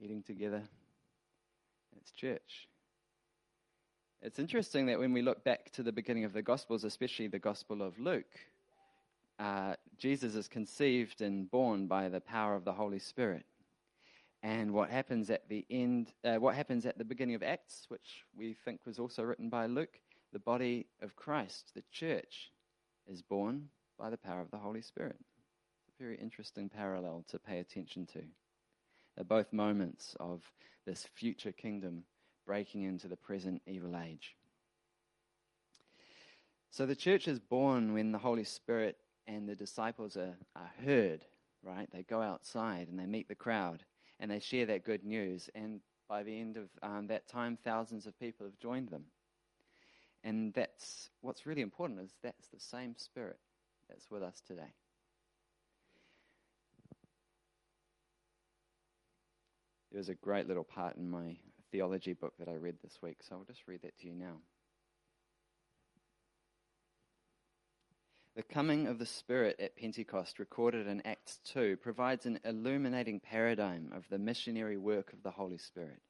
eating 0.00 0.22
together. 0.22 0.62
It's 1.96 2.10
church. 2.12 2.68
It's 4.22 4.38
interesting 4.38 4.86
that 4.86 4.98
when 4.98 5.12
we 5.12 5.22
look 5.22 5.44
back 5.44 5.70
to 5.72 5.82
the 5.82 5.92
beginning 5.92 6.24
of 6.24 6.32
the 6.32 6.42
Gospels, 6.42 6.84
especially 6.84 7.28
the 7.28 7.38
Gospel 7.38 7.82
of 7.82 7.98
Luke, 7.98 8.38
uh, 9.40 9.74
Jesus 9.96 10.34
is 10.34 10.48
conceived 10.48 11.22
and 11.22 11.50
born 11.50 11.86
by 11.86 12.10
the 12.10 12.20
power 12.20 12.54
of 12.54 12.64
the 12.64 12.72
Holy 12.72 12.98
Spirit. 12.98 13.46
And 14.42 14.72
what 14.72 14.90
happens 14.90 15.30
at 15.30 15.48
the 15.48 15.64
end, 15.70 16.12
uh, 16.24 16.36
what 16.36 16.54
happens 16.54 16.84
at 16.84 16.98
the 16.98 17.04
beginning 17.04 17.34
of 17.34 17.42
Acts, 17.42 17.86
which 17.88 18.24
we 18.36 18.52
think 18.52 18.84
was 18.84 18.98
also 18.98 19.22
written 19.22 19.48
by 19.48 19.66
Luke, 19.66 19.98
the 20.32 20.38
body 20.38 20.86
of 21.00 21.16
Christ, 21.16 21.72
the 21.74 21.82
church, 21.90 22.52
is 23.06 23.22
born 23.22 23.68
by 23.98 24.10
the 24.10 24.18
power 24.18 24.40
of 24.42 24.50
the 24.50 24.58
Holy 24.58 24.82
Spirit. 24.82 25.16
It's 25.18 25.98
a 25.98 26.02
very 26.02 26.16
interesting 26.16 26.68
parallel 26.68 27.24
to 27.28 27.38
pay 27.38 27.60
attention 27.60 28.06
to. 28.12 28.22
They're 29.16 29.24
both 29.24 29.52
moments 29.52 30.16
of 30.20 30.42
this 30.86 31.06
future 31.14 31.52
kingdom 31.52 32.04
breaking 32.46 32.82
into 32.82 33.08
the 33.08 33.16
present 33.16 33.62
evil 33.66 33.96
age. 33.96 34.36
So 36.70 36.86
the 36.86 36.96
church 36.96 37.26
is 37.26 37.38
born 37.38 37.94
when 37.94 38.12
the 38.12 38.18
Holy 38.18 38.44
Spirit 38.44 38.96
and 39.26 39.48
the 39.48 39.54
disciples 39.54 40.16
are, 40.16 40.36
are 40.56 40.70
heard, 40.84 41.24
right? 41.62 41.88
They 41.92 42.02
go 42.02 42.22
outside 42.22 42.88
and 42.88 42.98
they 42.98 43.06
meet 43.06 43.28
the 43.28 43.34
crowd 43.34 43.84
and 44.18 44.30
they 44.30 44.40
share 44.40 44.66
that 44.66 44.84
good 44.84 45.04
news. 45.04 45.48
And 45.54 45.80
by 46.08 46.22
the 46.22 46.38
end 46.38 46.56
of 46.56 46.68
um, 46.82 47.06
that 47.08 47.28
time, 47.28 47.58
thousands 47.64 48.06
of 48.06 48.18
people 48.18 48.46
have 48.46 48.58
joined 48.58 48.88
them. 48.88 49.04
And 50.22 50.52
that's 50.52 51.10
what's 51.22 51.46
really 51.46 51.62
important 51.62 52.00
is 52.00 52.14
that's 52.22 52.48
the 52.48 52.60
same 52.60 52.94
spirit 52.96 53.38
that's 53.88 54.10
with 54.10 54.22
us 54.22 54.42
today. 54.46 54.72
There 59.90 59.98
was 59.98 60.08
a 60.08 60.14
great 60.14 60.46
little 60.46 60.64
part 60.64 60.96
in 60.96 61.10
my 61.10 61.36
theology 61.72 62.12
book 62.12 62.34
that 62.38 62.48
I 62.48 62.54
read 62.54 62.76
this 62.82 62.98
week, 63.02 63.18
so 63.22 63.36
I'll 63.36 63.44
just 63.44 63.66
read 63.66 63.82
that 63.82 63.98
to 63.98 64.06
you 64.06 64.14
now. 64.14 64.36
The 68.36 68.42
coming 68.44 68.86
of 68.86 69.00
the 69.00 69.06
Spirit 69.06 69.58
at 69.58 69.74
Pentecost, 69.74 70.38
recorded 70.38 70.86
in 70.86 71.04
Acts 71.04 71.40
2, 71.46 71.78
provides 71.78 72.26
an 72.26 72.38
illuminating 72.44 73.18
paradigm 73.18 73.90
of 73.92 74.08
the 74.08 74.20
missionary 74.20 74.76
work 74.78 75.12
of 75.12 75.24
the 75.24 75.32
Holy 75.32 75.58
Spirit. 75.58 76.00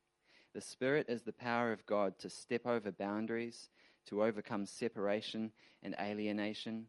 The 0.52 0.60
Spirit 0.60 1.06
is 1.08 1.22
the 1.22 1.32
power 1.32 1.72
of 1.72 1.86
God 1.86 2.18
to 2.18 2.28
step 2.28 2.66
over 2.66 2.92
boundaries, 2.92 3.70
to 4.08 4.22
overcome 4.22 4.66
separation 4.66 5.50
and 5.82 5.94
alienation. 5.98 6.88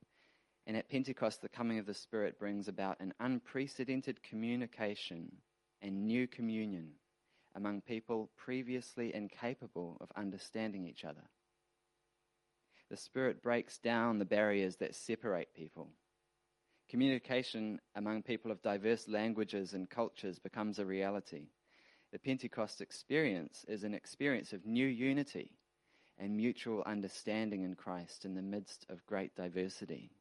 And 0.68 0.76
at 0.76 0.90
Pentecost, 0.90 1.42
the 1.42 1.48
coming 1.48 1.80
of 1.80 1.86
the 1.86 1.94
Spirit 1.94 2.38
brings 2.38 2.68
about 2.68 3.00
an 3.00 3.14
unprecedented 3.22 4.22
communication 4.24 5.32
and 5.82 6.08
new 6.08 6.28
communion 6.28 6.90
among 7.56 7.82
people 7.82 8.30
previously 8.36 9.16
incapable 9.16 9.96
of 10.02 10.12
understanding 10.18 10.86
each 10.86 11.06
other. 11.06 11.24
The 12.92 12.98
Spirit 12.98 13.42
breaks 13.42 13.78
down 13.78 14.20
the 14.20 14.26
barriers 14.26 14.76
that 14.76 14.96
separate 14.96 15.54
people. 15.56 15.88
Communication 16.90 17.80
among 17.96 18.22
people 18.22 18.52
of 18.52 18.62
diverse 18.62 19.08
languages 19.08 19.74
and 19.74 19.90
cultures 19.90 20.40
becomes 20.40 20.78
a 20.78 20.86
reality. 20.86 21.48
The 22.12 22.20
Pentecost 22.20 22.82
experience 22.82 23.64
is 23.70 23.86
an 23.86 23.94
experience 23.94 24.52
of 24.52 24.66
new 24.66 24.88
unity 24.88 25.56
and 26.18 26.36
mutual 26.36 26.84
understanding 26.86 27.64
in 27.64 27.76
Christ 27.76 28.26
in 28.26 28.36
the 28.36 28.42
midst 28.42 28.86
of 28.90 29.06
great 29.06 29.38
diversity. 29.38 30.12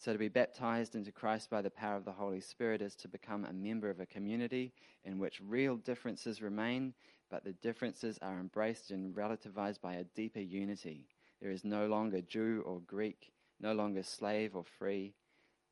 So, 0.00 0.12
to 0.12 0.18
be 0.18 0.28
baptized 0.28 0.94
into 0.94 1.10
Christ 1.10 1.50
by 1.50 1.60
the 1.60 1.70
power 1.70 1.96
of 1.96 2.04
the 2.04 2.12
Holy 2.12 2.40
Spirit 2.40 2.82
is 2.82 2.94
to 2.96 3.08
become 3.08 3.44
a 3.44 3.52
member 3.52 3.90
of 3.90 3.98
a 3.98 4.06
community 4.06 4.72
in 5.04 5.18
which 5.18 5.40
real 5.44 5.74
differences 5.74 6.40
remain, 6.40 6.94
but 7.28 7.42
the 7.42 7.54
differences 7.54 8.16
are 8.22 8.38
embraced 8.38 8.92
and 8.92 9.12
relativized 9.12 9.80
by 9.80 9.94
a 9.94 10.04
deeper 10.04 10.38
unity. 10.38 11.08
There 11.42 11.50
is 11.50 11.64
no 11.64 11.88
longer 11.88 12.20
Jew 12.20 12.62
or 12.64 12.80
Greek, 12.86 13.32
no 13.58 13.72
longer 13.72 14.04
slave 14.04 14.54
or 14.54 14.62
free. 14.62 15.14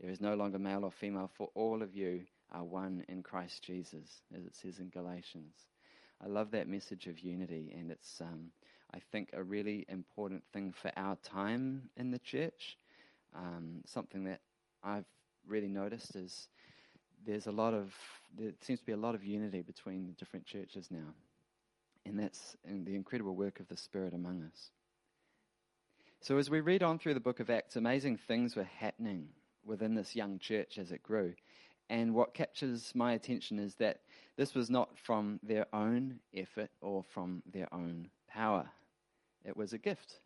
There 0.00 0.10
is 0.10 0.20
no 0.20 0.34
longer 0.34 0.58
male 0.58 0.84
or 0.84 0.90
female, 0.90 1.30
for 1.32 1.50
all 1.54 1.80
of 1.80 1.94
you 1.94 2.22
are 2.50 2.64
one 2.64 3.04
in 3.08 3.22
Christ 3.22 3.62
Jesus, 3.62 4.22
as 4.36 4.44
it 4.44 4.56
says 4.56 4.80
in 4.80 4.88
Galatians. 4.88 5.54
I 6.20 6.26
love 6.26 6.50
that 6.50 6.66
message 6.66 7.06
of 7.06 7.20
unity, 7.20 7.72
and 7.78 7.92
it's, 7.92 8.20
um, 8.20 8.50
I 8.92 8.98
think, 8.98 9.30
a 9.32 9.44
really 9.44 9.86
important 9.88 10.42
thing 10.52 10.72
for 10.72 10.90
our 10.96 11.14
time 11.22 11.90
in 11.96 12.10
the 12.10 12.18
church 12.18 12.76
um, 13.36 13.82
something 13.86 14.24
that 14.24 14.40
I've 14.82 15.04
really 15.46 15.68
noticed 15.68 16.16
is 16.16 16.48
there's 17.24 17.46
a 17.46 17.52
lot 17.52 17.74
of 17.74 17.94
there 18.36 18.52
seems 18.60 18.80
to 18.80 18.86
be 18.86 18.92
a 18.92 18.96
lot 18.96 19.14
of 19.14 19.24
unity 19.24 19.62
between 19.62 20.06
the 20.06 20.12
different 20.12 20.46
churches 20.46 20.88
now, 20.90 21.14
and 22.04 22.18
that's 22.18 22.56
in 22.64 22.84
the 22.84 22.94
incredible 22.94 23.34
work 23.34 23.60
of 23.60 23.68
the 23.68 23.76
Spirit 23.76 24.14
among 24.14 24.42
us. 24.42 24.70
So 26.20 26.38
as 26.38 26.50
we 26.50 26.60
read 26.60 26.82
on 26.82 26.98
through 26.98 27.14
the 27.14 27.20
book 27.20 27.40
of 27.40 27.50
Acts, 27.50 27.76
amazing 27.76 28.16
things 28.16 28.56
were 28.56 28.68
happening 28.78 29.28
within 29.64 29.94
this 29.94 30.16
young 30.16 30.38
church 30.38 30.78
as 30.78 30.90
it 30.90 31.02
grew. 31.02 31.34
And 31.88 32.14
what 32.14 32.34
captures 32.34 32.92
my 32.94 33.12
attention 33.12 33.58
is 33.58 33.76
that 33.76 34.00
this 34.36 34.54
was 34.54 34.68
not 34.68 34.98
from 34.98 35.38
their 35.42 35.66
own 35.72 36.18
effort 36.34 36.70
or 36.80 37.04
from 37.04 37.42
their 37.52 37.72
own 37.72 38.08
power. 38.28 38.68
It 39.44 39.56
was 39.56 39.72
a 39.72 39.78
gift. 39.78 40.20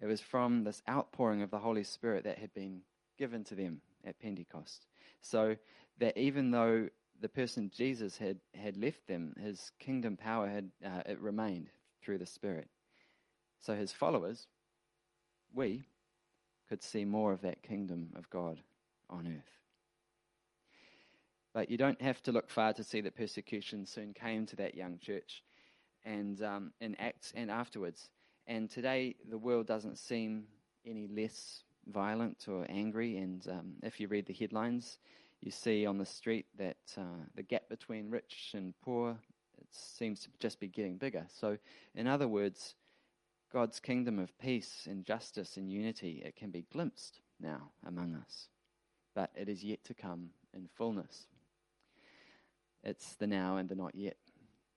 It 0.00 0.06
was 0.06 0.20
from 0.20 0.64
this 0.64 0.82
outpouring 0.88 1.42
of 1.42 1.50
the 1.50 1.58
Holy 1.58 1.84
Spirit 1.84 2.24
that 2.24 2.38
had 2.38 2.54
been 2.54 2.80
given 3.18 3.44
to 3.44 3.54
them 3.54 3.80
at 4.04 4.18
Pentecost. 4.18 4.86
So 5.20 5.56
that 5.98 6.16
even 6.16 6.50
though 6.50 6.88
the 7.20 7.28
person 7.28 7.70
Jesus 7.74 8.16
had, 8.16 8.38
had 8.54 8.76
left 8.76 9.06
them, 9.06 9.34
his 9.38 9.72
kingdom 9.78 10.16
power 10.16 10.48
had 10.48 10.70
uh, 10.84 11.02
it 11.06 11.20
remained 11.20 11.68
through 12.02 12.18
the 12.18 12.26
Spirit. 12.26 12.68
So 13.60 13.74
his 13.74 13.92
followers, 13.92 14.46
we, 15.52 15.82
could 16.70 16.82
see 16.84 17.04
more 17.04 17.32
of 17.32 17.42
that 17.42 17.62
kingdom 17.62 18.10
of 18.14 18.30
God 18.30 18.60
on 19.10 19.26
earth. 19.26 19.58
But 21.52 21.68
you 21.68 21.76
don't 21.76 22.00
have 22.00 22.22
to 22.22 22.32
look 22.32 22.48
far 22.48 22.72
to 22.74 22.84
see 22.84 23.00
that 23.00 23.16
persecution 23.16 23.84
soon 23.86 24.14
came 24.14 24.46
to 24.46 24.56
that 24.56 24.76
young 24.76 24.98
church, 24.98 25.42
and 26.04 26.40
um, 26.42 26.72
in 26.80 26.94
Acts 26.94 27.32
and 27.34 27.50
afterwards. 27.50 28.08
And 28.46 28.70
today, 28.70 29.16
the 29.28 29.38
world 29.38 29.66
doesn't 29.66 29.98
seem 29.98 30.44
any 30.86 31.08
less 31.08 31.62
violent 31.86 32.46
or 32.48 32.66
angry. 32.68 33.16
And 33.18 33.46
um, 33.48 33.72
if 33.82 34.00
you 34.00 34.08
read 34.08 34.26
the 34.26 34.32
headlines, 34.32 34.98
you 35.40 35.50
see 35.50 35.86
on 35.86 35.98
the 35.98 36.06
street 36.06 36.46
that 36.58 36.76
uh, 36.96 37.24
the 37.34 37.42
gap 37.42 37.68
between 37.68 38.10
rich 38.10 38.52
and 38.54 38.74
poor 38.82 39.16
it 39.58 39.66
seems 39.70 40.20
to 40.20 40.28
just 40.38 40.58
be 40.58 40.68
getting 40.68 40.96
bigger. 40.96 41.26
So, 41.28 41.58
in 41.94 42.06
other 42.06 42.28
words, 42.28 42.74
God's 43.52 43.80
kingdom 43.80 44.18
of 44.18 44.36
peace 44.38 44.86
and 44.88 45.04
justice 45.04 45.56
and 45.56 45.70
unity 45.70 46.22
it 46.24 46.36
can 46.36 46.50
be 46.50 46.66
glimpsed 46.72 47.20
now 47.40 47.70
among 47.86 48.14
us, 48.14 48.48
but 49.14 49.30
it 49.34 49.48
is 49.48 49.64
yet 49.64 49.84
to 49.84 49.94
come 49.94 50.30
in 50.54 50.68
fullness. 50.76 51.26
It's 52.82 53.14
the 53.14 53.26
now 53.26 53.56
and 53.56 53.68
the 53.68 53.74
not 53.74 53.94
yet. 53.94 54.16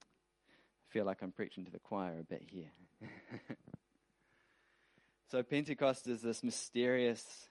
I 0.01 0.91
feel 0.91 1.05
like 1.05 1.21
I'm 1.21 1.31
preaching 1.31 1.65
to 1.65 1.71
the 1.71 1.79
choir 1.79 2.19
a 2.19 2.23
bit 2.23 2.43
here. 2.45 2.71
so, 5.31 5.43
Pentecost 5.43 6.07
is 6.07 6.21
this 6.21 6.43
mysterious 6.43 7.47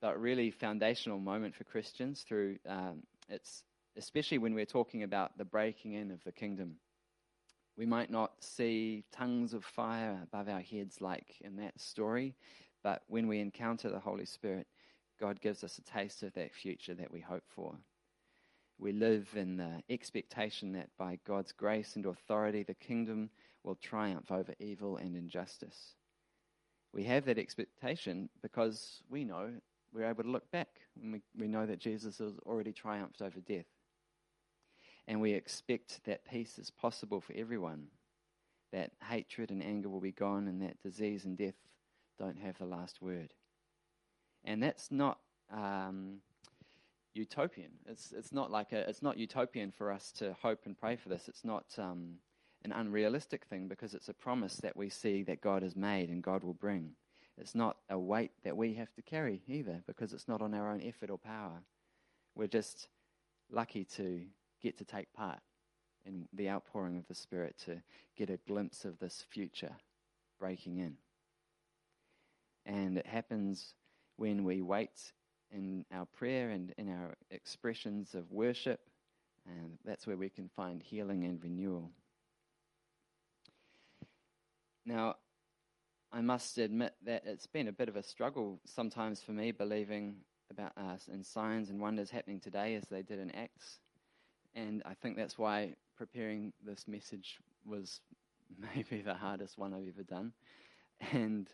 but 0.00 0.20
really 0.20 0.50
foundational 0.50 1.18
moment 1.18 1.54
for 1.54 1.64
Christians 1.64 2.24
through 2.28 2.58
um, 2.68 3.02
it's 3.28 3.62
especially 3.96 4.38
when 4.38 4.54
we're 4.54 4.66
talking 4.66 5.02
about 5.02 5.38
the 5.38 5.44
breaking 5.44 5.92
in 5.92 6.10
of 6.10 6.22
the 6.24 6.32
kingdom. 6.32 6.76
We 7.76 7.86
might 7.86 8.10
not 8.10 8.32
see 8.40 9.04
tongues 9.12 9.54
of 9.54 9.64
fire 9.64 10.20
above 10.22 10.48
our 10.48 10.60
heads 10.60 11.00
like 11.00 11.36
in 11.40 11.56
that 11.56 11.80
story, 11.80 12.34
but 12.82 13.02
when 13.08 13.26
we 13.26 13.40
encounter 13.40 13.90
the 13.90 13.98
Holy 13.98 14.26
Spirit, 14.26 14.66
God 15.20 15.40
gives 15.40 15.64
us 15.64 15.78
a 15.78 15.82
taste 15.82 16.22
of 16.22 16.34
that 16.34 16.52
future 16.54 16.94
that 16.94 17.10
we 17.10 17.20
hope 17.20 17.44
for. 17.48 17.76
We 18.78 18.92
live 18.92 19.28
in 19.36 19.56
the 19.56 19.82
expectation 19.88 20.72
that 20.72 20.90
by 20.98 21.18
God's 21.26 21.52
grace 21.52 21.96
and 21.96 22.06
authority, 22.06 22.62
the 22.64 22.74
kingdom 22.74 23.30
will 23.62 23.76
triumph 23.76 24.30
over 24.30 24.52
evil 24.58 24.96
and 24.96 25.16
injustice. 25.16 25.94
We 26.92 27.04
have 27.04 27.24
that 27.24 27.38
expectation 27.38 28.28
because 28.42 29.02
we 29.08 29.24
know 29.24 29.50
we're 29.92 30.08
able 30.08 30.24
to 30.24 30.30
look 30.30 30.50
back 30.50 30.68
and 31.00 31.12
we, 31.12 31.22
we 31.38 31.48
know 31.48 31.66
that 31.66 31.78
Jesus 31.78 32.18
has 32.18 32.32
already 32.46 32.72
triumphed 32.72 33.22
over 33.22 33.40
death. 33.40 33.66
And 35.06 35.20
we 35.20 35.32
expect 35.32 36.00
that 36.04 36.24
peace 36.24 36.58
is 36.58 36.70
possible 36.70 37.20
for 37.20 37.34
everyone, 37.36 37.88
that 38.72 38.92
hatred 39.02 39.50
and 39.50 39.62
anger 39.62 39.88
will 39.88 40.00
be 40.00 40.12
gone, 40.12 40.48
and 40.48 40.62
that 40.62 40.82
disease 40.82 41.26
and 41.26 41.36
death 41.36 41.54
don't 42.18 42.38
have 42.38 42.56
the 42.58 42.64
last 42.64 43.02
word. 43.02 43.34
And 44.44 44.62
that's 44.62 44.90
not 44.90 45.18
um, 45.52 46.20
utopian. 47.14 47.70
It's, 47.86 48.12
it's 48.12 48.32
not 48.32 48.50
like 48.50 48.72
a, 48.72 48.88
it's 48.88 49.02
not 49.02 49.16
utopian 49.16 49.70
for 49.70 49.90
us 49.90 50.12
to 50.18 50.34
hope 50.42 50.60
and 50.66 50.78
pray 50.78 50.96
for 50.96 51.08
this. 51.08 51.28
It's 51.28 51.44
not 51.44 51.64
um, 51.78 52.16
an 52.64 52.72
unrealistic 52.72 53.44
thing 53.44 53.68
because 53.68 53.94
it's 53.94 54.08
a 54.08 54.14
promise 54.14 54.56
that 54.56 54.76
we 54.76 54.88
see 54.88 55.22
that 55.24 55.40
God 55.40 55.62
has 55.62 55.76
made 55.76 56.10
and 56.10 56.22
God 56.22 56.42
will 56.42 56.54
bring. 56.54 56.92
It's 57.36 57.54
not 57.54 57.78
a 57.90 57.98
weight 57.98 58.32
that 58.44 58.56
we 58.56 58.74
have 58.74 58.92
to 58.94 59.02
carry 59.02 59.42
either 59.46 59.82
because 59.86 60.12
it's 60.12 60.28
not 60.28 60.42
on 60.42 60.54
our 60.54 60.70
own 60.70 60.80
effort 60.82 61.10
or 61.10 61.18
power. 61.18 61.62
We're 62.34 62.46
just 62.46 62.88
lucky 63.50 63.84
to 63.96 64.22
get 64.62 64.78
to 64.78 64.84
take 64.84 65.12
part 65.12 65.40
in 66.06 66.28
the 66.32 66.48
outpouring 66.48 66.96
of 66.96 67.06
the 67.08 67.14
Spirit 67.14 67.56
to 67.64 67.82
get 68.16 68.30
a 68.30 68.38
glimpse 68.46 68.84
of 68.84 68.98
this 68.98 69.24
future 69.28 69.76
breaking 70.38 70.78
in. 70.78 70.96
And 72.66 72.98
it 72.98 73.06
happens 73.06 73.74
when 74.16 74.44
we 74.44 74.62
wait 74.62 75.12
in 75.54 75.84
our 75.92 76.04
prayer 76.04 76.50
and 76.50 76.74
in 76.76 76.90
our 76.90 77.14
expressions 77.30 78.14
of 78.14 78.30
worship, 78.30 78.80
and 79.46 79.78
that's 79.84 80.06
where 80.06 80.16
we 80.16 80.28
can 80.28 80.50
find 80.56 80.82
healing 80.82 81.24
and 81.24 81.42
renewal. 81.42 81.90
Now, 84.84 85.16
I 86.12 86.20
must 86.20 86.58
admit 86.58 86.94
that 87.06 87.22
it's 87.26 87.46
been 87.46 87.68
a 87.68 87.72
bit 87.72 87.88
of 87.88 87.96
a 87.96 88.02
struggle 88.02 88.60
sometimes 88.66 89.20
for 89.20 89.32
me 89.32 89.52
believing 89.52 90.16
about 90.50 90.76
us 90.76 91.08
in 91.12 91.24
signs 91.24 91.70
and 91.70 91.80
wonders 91.80 92.10
happening 92.10 92.40
today 92.40 92.74
as 92.74 92.84
they 92.88 93.02
did 93.02 93.18
in 93.18 93.30
Acts. 93.30 93.78
And 94.54 94.82
I 94.84 94.94
think 94.94 95.16
that's 95.16 95.38
why 95.38 95.74
preparing 95.96 96.52
this 96.64 96.86
message 96.86 97.38
was 97.64 98.00
maybe 98.74 99.02
the 99.02 99.14
hardest 99.14 99.58
one 99.58 99.72
I've 99.72 99.88
ever 99.88 100.02
done. 100.02 100.32
And 101.12 101.48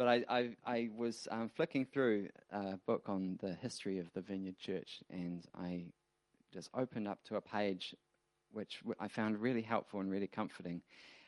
but 0.00 0.08
I, 0.08 0.24
I, 0.30 0.50
I 0.64 0.88
was 0.96 1.28
um, 1.30 1.50
flicking 1.54 1.84
through 1.84 2.30
a 2.50 2.78
book 2.86 3.02
on 3.10 3.38
the 3.42 3.52
history 3.52 3.98
of 3.98 4.10
the 4.14 4.22
Vineyard 4.22 4.56
Church, 4.58 5.02
and 5.10 5.44
I 5.54 5.82
just 6.50 6.70
opened 6.72 7.06
up 7.06 7.22
to 7.24 7.36
a 7.36 7.40
page 7.42 7.94
which 8.50 8.80
I 8.98 9.08
found 9.08 9.36
really 9.36 9.60
helpful 9.60 10.00
and 10.00 10.10
really 10.10 10.26
comforting. 10.26 10.80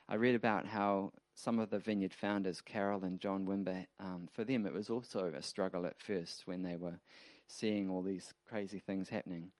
I 0.08 0.14
read 0.14 0.34
about 0.34 0.64
how 0.64 1.12
some 1.34 1.58
of 1.58 1.68
the 1.68 1.80
vineyard 1.80 2.14
founders, 2.14 2.62
Carol 2.62 3.04
and 3.04 3.20
John 3.20 3.44
Wimber, 3.44 3.84
um, 4.00 4.26
for 4.32 4.42
them 4.42 4.64
it 4.64 4.72
was 4.72 4.88
also 4.88 5.30
a 5.36 5.42
struggle 5.42 5.84
at 5.84 6.00
first 6.00 6.46
when 6.46 6.62
they 6.62 6.76
were 6.76 6.98
seeing 7.48 7.90
all 7.90 8.00
these 8.00 8.32
crazy 8.48 8.78
things 8.78 9.10
happening. 9.10 9.50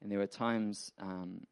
And 0.00 0.10
there 0.10 0.18
were 0.18 0.26
times, 0.26 0.90
um, 0.98 1.46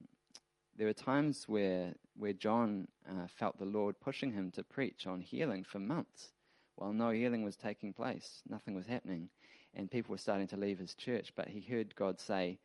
there 0.75 0.87
were 0.87 0.95
times 0.95 1.45
where 1.47 1.93
where 2.17 2.33
John 2.33 2.89
uh, 3.07 3.27
felt 3.27 3.59
the 3.59 3.67
Lord 3.67 4.00
pushing 4.00 4.33
him 4.33 4.50
to 4.53 4.62
preach 4.62 5.07
on 5.07 5.21
healing 5.21 5.65
for 5.65 5.81
months, 5.81 6.33
while 6.81 6.95
no 6.95 7.11
healing 7.11 7.45
was 7.45 7.57
taking 7.57 7.93
place, 7.93 8.43
nothing 8.49 8.75
was 8.75 8.87
happening, 8.87 9.29
and 9.75 9.91
people 9.91 10.13
were 10.13 10.19
starting 10.19 10.47
to 10.49 10.57
leave 10.57 10.79
his 10.79 10.95
church. 10.95 11.33
But 11.37 11.49
he 11.49 11.61
heard 11.61 11.95
God 11.95 12.19
say, 12.19 12.59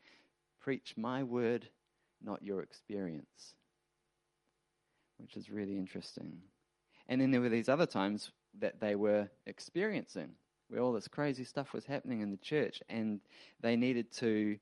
"Preach 0.61 0.95
my 0.95 1.21
word, 1.21 1.69
not 2.21 2.41
your 2.41 2.61
experience," 2.61 3.55
which 5.17 5.35
is 5.35 5.49
really 5.49 5.77
interesting. 5.77 6.41
And 7.07 7.19
then 7.19 7.31
there 7.31 7.41
were 7.41 7.49
these 7.49 7.67
other 7.67 7.85
times 7.85 8.31
that 8.53 8.79
they 8.79 8.95
were 8.95 9.29
experiencing 9.45 10.37
where 10.69 10.79
all 10.79 10.93
this 10.93 11.09
crazy 11.09 11.43
stuff 11.43 11.73
was 11.73 11.85
happening 11.85 12.21
in 12.21 12.31
the 12.31 12.37
church 12.37 12.81
and 12.89 13.19
they 13.59 13.75
needed 13.75 14.11
to 14.13 14.57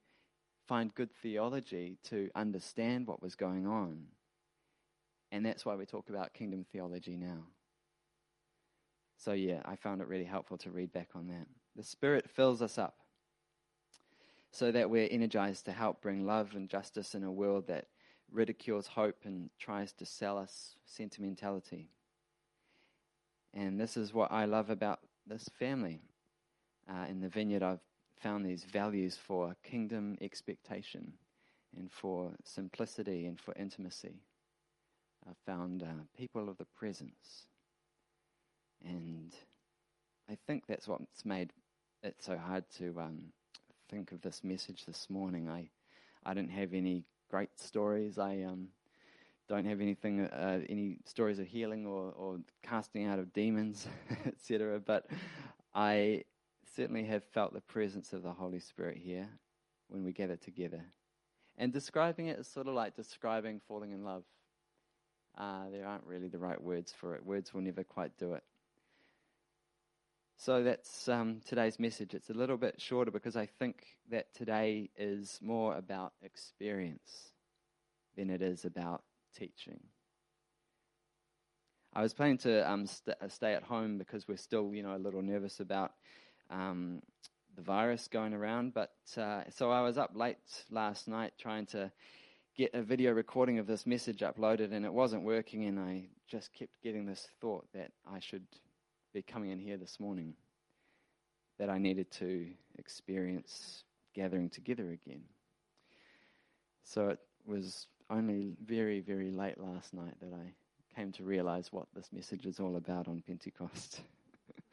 find 0.65 0.93
good 0.95 1.12
theology 1.12 1.98
to 2.03 2.29
understand 2.36 3.05
what 3.05 3.22
was 3.22 3.36
going 3.36 3.67
on. 3.67 4.07
And 5.31 5.45
that's 5.45 5.63
why 5.63 5.75
we 5.75 5.86
talk 5.86 6.10
about 6.10 6.33
kingdom 6.33 6.65
theology 6.65 7.15
now. 7.15 7.48
So, 9.23 9.31
yeah, 9.31 9.61
I 9.63 9.77
found 9.77 10.01
it 10.01 10.07
really 10.09 10.25
helpful 10.25 10.57
to 10.57 10.69
read 10.69 10.91
back 10.91 11.11
on 11.15 11.27
that. 11.27 11.47
The 11.77 11.83
Spirit 11.83 12.29
fills 12.29 12.61
us 12.61 12.77
up 12.77 12.97
so 14.51 14.69
that 14.69 14.89
we're 14.89 15.07
energized 15.09 15.63
to 15.65 15.71
help 15.71 16.01
bring 16.01 16.25
love 16.25 16.55
and 16.55 16.67
justice 16.67 17.15
in 17.15 17.23
a 17.23 17.31
world 17.31 17.67
that 17.67 17.87
ridicules 18.29 18.87
hope 18.87 19.15
and 19.23 19.49
tries 19.57 19.93
to 19.93 20.05
sell 20.05 20.37
us 20.37 20.75
sentimentality. 20.85 21.87
And 23.53 23.79
this 23.79 23.95
is 23.95 24.13
what 24.13 24.29
I 24.29 24.43
love 24.43 24.69
about 24.69 24.99
this 25.25 25.49
family. 25.57 26.01
Uh, 26.89 27.05
in 27.07 27.21
the 27.21 27.29
vineyard, 27.29 27.63
I've 27.63 27.79
found 28.19 28.45
these 28.45 28.65
values 28.65 29.15
for 29.15 29.55
kingdom 29.63 30.17
expectation 30.19 31.13
and 31.77 31.89
for 31.89 32.33
simplicity 32.43 33.25
and 33.25 33.39
for 33.39 33.53
intimacy. 33.53 34.19
I've 35.25 35.37
found 35.45 35.81
uh, 35.81 36.03
people 36.17 36.49
of 36.49 36.57
the 36.57 36.65
presence. 36.65 37.45
And 38.83 39.33
I 40.29 40.37
think 40.47 40.63
that's 40.67 40.87
what's 40.87 41.25
made 41.25 41.51
it 42.01 42.15
so 42.19 42.37
hard 42.37 42.65
to 42.77 42.99
um, 42.99 43.19
think 43.89 44.11
of 44.11 44.21
this 44.21 44.43
message 44.43 44.85
this 44.85 45.10
morning. 45.10 45.49
I, 45.49 45.69
I 46.25 46.34
didn't 46.34 46.51
have 46.51 46.73
any 46.73 47.05
great 47.29 47.49
stories. 47.60 48.17
I 48.17 48.43
um, 48.43 48.67
don't 49.47 49.65
have 49.65 49.81
anything, 49.81 50.21
uh, 50.21 50.60
any 50.69 50.97
stories 51.05 51.39
of 51.39 51.47
healing 51.47 51.86
or, 51.86 52.12
or 52.12 52.39
casting 52.62 53.05
out 53.05 53.19
of 53.19 53.34
demons, 53.34 53.88
etc. 54.25 54.79
But 54.79 55.08
I 55.73 56.23
certainly 56.75 57.03
have 57.05 57.23
felt 57.34 57.53
the 57.53 57.62
presence 57.62 58.13
of 58.13 58.23
the 58.23 58.34
Holy 58.34 58.60
Spirit 58.60 58.97
here 58.97 59.29
when 59.89 60.03
we 60.03 60.12
gather 60.12 60.38
together. 60.38 60.84
And 61.58 61.71
describing 61.71 62.27
it 62.27 62.39
is 62.39 62.47
sort 62.47 62.67
of 62.67 62.73
like 62.73 62.95
describing 62.95 63.62
falling 63.67 63.91
in 63.91 64.03
love. 64.03 64.23
Uh, 65.38 65.69
there 65.71 65.86
aren't 65.86 66.05
really 66.05 66.27
the 66.27 66.39
right 66.39 66.62
words 66.62 66.91
for 66.91 67.15
it. 67.15 67.25
Words 67.25 67.53
will 67.53 67.62
never 67.62 67.84
quite 67.84 68.17
do 68.17 68.34
it. 68.34 68.43
So 70.38 70.63
that's 70.63 71.08
um, 71.08 71.39
today's 71.46 71.80
message. 71.80 72.13
It's 72.13 72.30
a 72.30 72.34
little 72.34 72.58
bit 72.58 72.82
shorter 72.82 73.12
because 73.12 73.36
I 73.38 73.46
think 73.46 73.86
that 74.12 74.34
today 74.34 74.89
is 74.98 75.39
more 75.41 75.78
about 75.78 76.13
experience 76.22 77.32
than 78.17 78.30
it 78.30 78.41
is 78.41 78.65
about 78.65 79.04
teaching. 79.38 79.80
I 81.93 82.02
was 82.02 82.13
planning 82.13 82.39
to 82.39 82.69
um, 82.69 82.88
st- 82.88 83.17
uh, 83.22 83.28
stay 83.30 83.54
at 83.54 83.63
home 83.63 83.98
because 83.98 84.28
we're 84.28 84.38
still, 84.38 84.74
you 84.74 84.82
know, 84.84 84.96
a 84.96 84.98
little 84.98 85.22
nervous 85.22 85.60
about 85.60 85.93
um, 86.50 87.02
the 87.56 87.62
virus 87.62 88.08
going 88.08 88.34
around. 88.34 88.74
But 88.74 88.91
uh, 89.15 89.43
so 89.50 89.72
I 89.72 89.82
was 89.82 89.98
up 89.98 90.12
late 90.15 90.38
last 90.72 91.08
night 91.08 91.34
trying 91.39 91.67
to 91.67 91.91
get 92.58 92.74
a 92.74 92.82
video 92.82 93.12
recording 93.12 93.60
of 93.60 93.67
this 93.67 93.86
message 93.86 94.19
uploaded, 94.19 94.74
and 94.74 94.86
it 94.86 94.93
wasn't 94.93 95.24
working. 95.24 95.65
And 95.65 95.80
I 95.80 96.06
just 96.28 96.52
kept 96.54 96.82
getting 96.82 97.06
this 97.06 97.28
thought 97.39 97.65
that 97.74 97.91
I 98.12 98.19
should 98.19 98.46
be 99.13 99.21
coming 99.21 99.52
in 99.52 99.60
here 99.60 99.78
this 99.78 99.99
morning, 99.99 100.34
that 101.60 101.69
I 101.69 101.78
needed 101.78 102.12
to 102.13 102.47
experience 102.78 103.84
gathering 104.13 104.49
together 104.49 104.91
again. 104.91 105.21
So 106.84 107.10
it 107.10 107.19
was 107.45 107.88
only 108.10 108.54
very, 108.65 108.99
very 108.99 109.32
late 109.32 109.60
last 109.60 109.93
night 109.93 110.15
that 110.21 110.34
I 110.34 110.54
came 110.95 111.12
to 111.13 111.23
realize 111.23 111.71
what 111.71 111.88
this 111.95 112.10
message 112.12 112.45
is 112.45 112.60
all 112.60 112.76
about 112.76 113.08
on 113.08 113.23
Pentecost. 113.26 114.02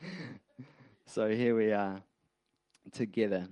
so 1.07 1.29
here 1.29 1.55
we 1.57 1.73
are 1.73 2.03
together. 2.93 3.47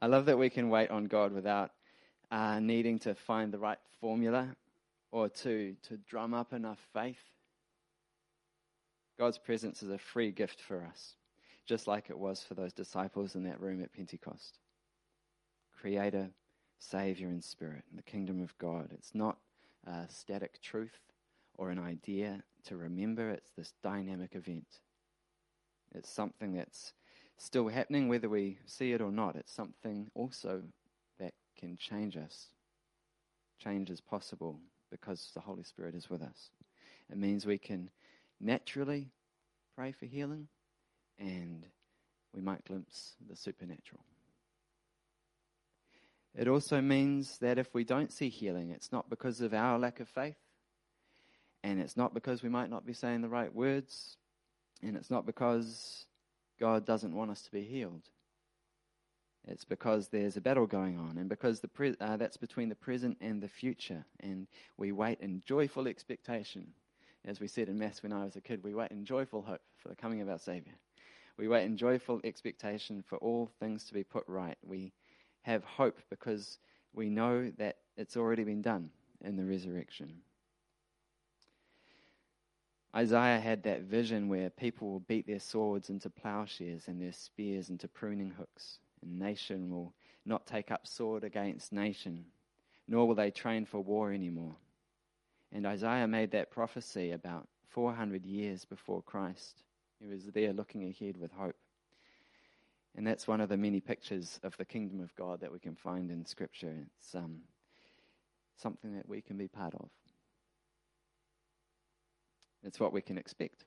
I 0.00 0.06
love 0.06 0.26
that 0.26 0.38
we 0.38 0.50
can 0.50 0.68
wait 0.68 0.90
on 0.90 1.06
God 1.06 1.32
without 1.32 1.72
uh, 2.30 2.60
needing 2.60 2.98
to 3.00 3.14
find 3.14 3.52
the 3.52 3.58
right 3.58 3.78
formula 4.00 4.54
or 5.10 5.28
to, 5.28 5.74
to 5.88 5.96
drum 6.08 6.34
up 6.34 6.52
enough 6.52 6.78
faith. 6.92 7.18
God's 9.18 9.38
presence 9.38 9.82
is 9.82 9.90
a 9.90 9.98
free 9.98 10.30
gift 10.30 10.60
for 10.60 10.84
us, 10.84 11.16
just 11.66 11.88
like 11.88 12.08
it 12.08 12.18
was 12.18 12.44
for 12.44 12.54
those 12.54 12.72
disciples 12.72 13.34
in 13.34 13.42
that 13.44 13.60
room 13.60 13.82
at 13.82 13.92
Pentecost. 13.92 14.58
Creator, 15.76 16.30
Savior 16.78 17.26
and 17.26 17.42
Spirit, 17.42 17.82
the 17.94 18.02
kingdom 18.02 18.40
of 18.40 18.56
God. 18.58 18.90
It's 18.92 19.14
not 19.14 19.38
a 19.84 20.04
static 20.08 20.60
truth 20.62 21.00
or 21.56 21.70
an 21.70 21.80
idea 21.80 22.44
to 22.66 22.76
remember, 22.76 23.30
it's 23.30 23.50
this 23.56 23.72
dynamic 23.82 24.36
event. 24.36 24.80
It's 25.94 26.10
something 26.10 26.52
that's 26.52 26.92
still 27.38 27.68
happening 27.68 28.08
whether 28.08 28.28
we 28.28 28.58
see 28.66 28.92
it 28.92 29.00
or 29.00 29.10
not. 29.10 29.34
It's 29.34 29.52
something 29.52 30.08
also 30.14 30.62
that 31.18 31.34
can 31.58 31.76
change 31.76 32.16
us. 32.16 32.48
Change 33.58 33.90
is 33.90 34.00
possible 34.00 34.60
because 34.90 35.32
the 35.34 35.40
Holy 35.40 35.64
Spirit 35.64 35.96
is 35.96 36.08
with 36.08 36.22
us. 36.22 36.50
It 37.10 37.16
means 37.16 37.46
we 37.46 37.58
can 37.58 37.90
naturally 38.40 39.08
pray 39.74 39.92
for 39.92 40.06
healing 40.06 40.48
and 41.18 41.64
we 42.34 42.40
might 42.40 42.64
glimpse 42.64 43.14
the 43.28 43.36
supernatural. 43.36 44.02
It 46.36 46.46
also 46.46 46.80
means 46.80 47.38
that 47.38 47.58
if 47.58 47.74
we 47.74 47.84
don't 47.84 48.12
see 48.12 48.28
healing, 48.28 48.70
it's 48.70 48.92
not 48.92 49.10
because 49.10 49.40
of 49.40 49.54
our 49.54 49.78
lack 49.78 49.98
of 49.98 50.08
faith, 50.08 50.36
and 51.64 51.80
it's 51.80 51.96
not 51.96 52.14
because 52.14 52.42
we 52.42 52.48
might 52.48 52.70
not 52.70 52.86
be 52.86 52.92
saying 52.92 53.22
the 53.22 53.28
right 53.28 53.52
words, 53.52 54.16
and 54.82 54.96
it's 54.96 55.10
not 55.10 55.26
because 55.26 56.06
God 56.60 56.86
doesn't 56.86 57.14
want 57.14 57.30
us 57.30 57.42
to 57.42 57.50
be 57.50 57.64
healed. 57.64 58.02
It's 59.48 59.64
because 59.64 60.08
there's 60.08 60.36
a 60.36 60.40
battle 60.40 60.66
going 60.66 60.98
on, 60.98 61.16
and 61.18 61.28
because 61.28 61.60
pre- 61.74 61.96
uh, 62.00 62.16
that's 62.18 62.36
between 62.36 62.68
the 62.68 62.74
present 62.74 63.16
and 63.20 63.42
the 63.42 63.48
future, 63.48 64.04
and 64.20 64.46
we 64.76 64.92
wait 64.92 65.18
in 65.20 65.42
joyful 65.44 65.88
expectation. 65.88 66.68
As 67.28 67.40
we 67.40 67.46
said 67.46 67.68
in 67.68 67.78
Mass 67.78 68.02
when 68.02 68.14
I 68.14 68.24
was 68.24 68.36
a 68.36 68.40
kid, 68.40 68.64
we 68.64 68.74
wait 68.74 68.90
in 68.90 69.04
joyful 69.04 69.42
hope 69.42 69.60
for 69.76 69.90
the 69.90 69.94
coming 69.94 70.22
of 70.22 70.30
our 70.30 70.38
Saviour. 70.38 70.74
We 71.36 71.46
wait 71.46 71.64
in 71.64 71.76
joyful 71.76 72.22
expectation 72.24 73.04
for 73.06 73.18
all 73.18 73.50
things 73.60 73.84
to 73.84 73.92
be 73.92 74.02
put 74.02 74.24
right. 74.26 74.56
We 74.66 74.94
have 75.42 75.62
hope 75.62 75.98
because 76.08 76.58
we 76.94 77.10
know 77.10 77.52
that 77.58 77.76
it's 77.98 78.16
already 78.16 78.44
been 78.44 78.62
done 78.62 78.88
in 79.20 79.36
the 79.36 79.44
resurrection. 79.44 80.22
Isaiah 82.96 83.38
had 83.38 83.62
that 83.64 83.82
vision 83.82 84.30
where 84.30 84.48
people 84.48 84.90
will 84.90 85.00
beat 85.00 85.26
their 85.26 85.38
swords 85.38 85.90
into 85.90 86.08
plowshares 86.08 86.88
and 86.88 86.98
their 86.98 87.12
spears 87.12 87.68
into 87.68 87.88
pruning 87.88 88.30
hooks, 88.30 88.78
and 89.02 89.18
nation 89.18 89.70
will 89.70 89.92
not 90.24 90.46
take 90.46 90.70
up 90.70 90.86
sword 90.86 91.24
against 91.24 91.74
nation. 91.74 92.24
nor 92.88 93.06
will 93.06 93.14
they 93.14 93.30
train 93.30 93.66
for 93.66 93.80
war 93.80 94.14
anymore. 94.14 94.56
And 95.52 95.66
Isaiah 95.66 96.06
made 96.06 96.30
that 96.32 96.50
prophecy 96.50 97.12
about 97.12 97.48
400 97.68 98.24
years 98.26 98.64
before 98.64 99.02
Christ. 99.02 99.62
He 99.98 100.06
was 100.06 100.26
there 100.26 100.52
looking 100.52 100.84
ahead 100.88 101.16
with 101.16 101.32
hope. 101.32 101.56
And 102.96 103.06
that's 103.06 103.28
one 103.28 103.40
of 103.40 103.48
the 103.48 103.56
many 103.56 103.80
pictures 103.80 104.40
of 104.42 104.56
the 104.56 104.64
kingdom 104.64 105.00
of 105.00 105.14
God 105.14 105.40
that 105.40 105.52
we 105.52 105.58
can 105.58 105.74
find 105.74 106.10
in 106.10 106.24
Scripture. 106.24 106.74
It's 106.98 107.14
um, 107.14 107.42
something 108.56 108.94
that 108.96 109.08
we 109.08 109.20
can 109.20 109.36
be 109.36 109.48
part 109.48 109.74
of. 109.74 109.88
It's 112.64 112.80
what 112.80 112.92
we 112.92 113.00
can 113.00 113.16
expect, 113.16 113.64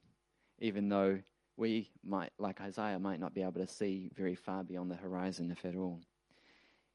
even 0.59 0.89
though 0.89 1.19
we 1.55 1.89
might, 2.03 2.31
like 2.37 2.59
Isaiah, 2.59 2.99
might 2.99 3.19
not 3.19 3.33
be 3.33 3.41
able 3.41 3.65
to 3.65 3.67
see 3.67 4.11
very 4.15 4.35
far 4.35 4.63
beyond 4.63 4.91
the 4.91 4.95
horizon, 4.95 5.49
if 5.49 5.63
at 5.65 5.77
all. 5.77 6.01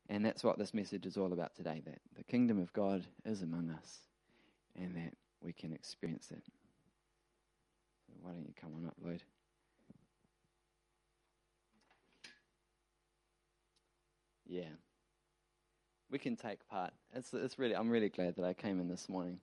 And 0.09 0.25
that's 0.25 0.45
what 0.45 0.59
this 0.59 0.75
message 0.75 1.07
is 1.07 1.17
all 1.17 1.33
about 1.33 1.55
today 1.55 1.83
that 1.87 2.01
the 2.17 2.23
kingdom 2.25 2.61
of 2.61 2.73
God 2.73 3.07
is 3.25 3.43
among 3.43 3.71
us 3.71 4.01
and 4.77 4.97
that 4.97 5.15
we 5.41 5.53
can 5.53 5.73
experience 5.73 6.31
it. 6.31 6.43
So 8.07 8.15
why 8.21 8.31
don't 8.33 8.47
you 8.47 8.55
come 8.61 8.73
on 8.75 8.87
up, 8.87 8.95
Lloyd? 9.03 9.23
Yeah. 14.47 14.69
We 16.11 16.19
can 16.19 16.37
take 16.37 16.67
part. 16.69 16.93
It's, 17.15 17.35
it's 17.35 17.59
really, 17.59 17.75
I'm 17.75 17.91
really 17.91 18.09
glad 18.09 18.37
that 18.37 18.45
I 18.45 18.55
came 18.55 18.81
in 18.81 18.89
this 18.89 19.09
morning. 19.09 19.41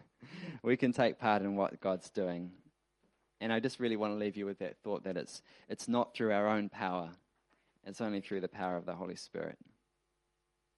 we 0.62 0.76
can 0.76 0.92
take 0.92 1.18
part 1.18 1.42
in 1.42 1.56
what 1.56 1.80
God's 1.80 2.10
doing. 2.10 2.50
And 3.40 3.52
I 3.52 3.60
just 3.60 3.80
really 3.80 3.96
want 3.96 4.12
to 4.12 4.18
leave 4.18 4.36
you 4.36 4.46
with 4.46 4.58
that 4.58 4.76
thought 4.82 5.04
that 5.04 5.16
it's, 5.16 5.42
it's 5.68 5.88
not 5.88 6.14
through 6.14 6.32
our 6.32 6.48
own 6.48 6.68
power, 6.68 7.10
it's 7.86 8.00
only 8.00 8.20
through 8.20 8.40
the 8.40 8.48
power 8.48 8.76
of 8.76 8.86
the 8.86 8.94
Holy 8.94 9.16
Spirit. 9.16 9.58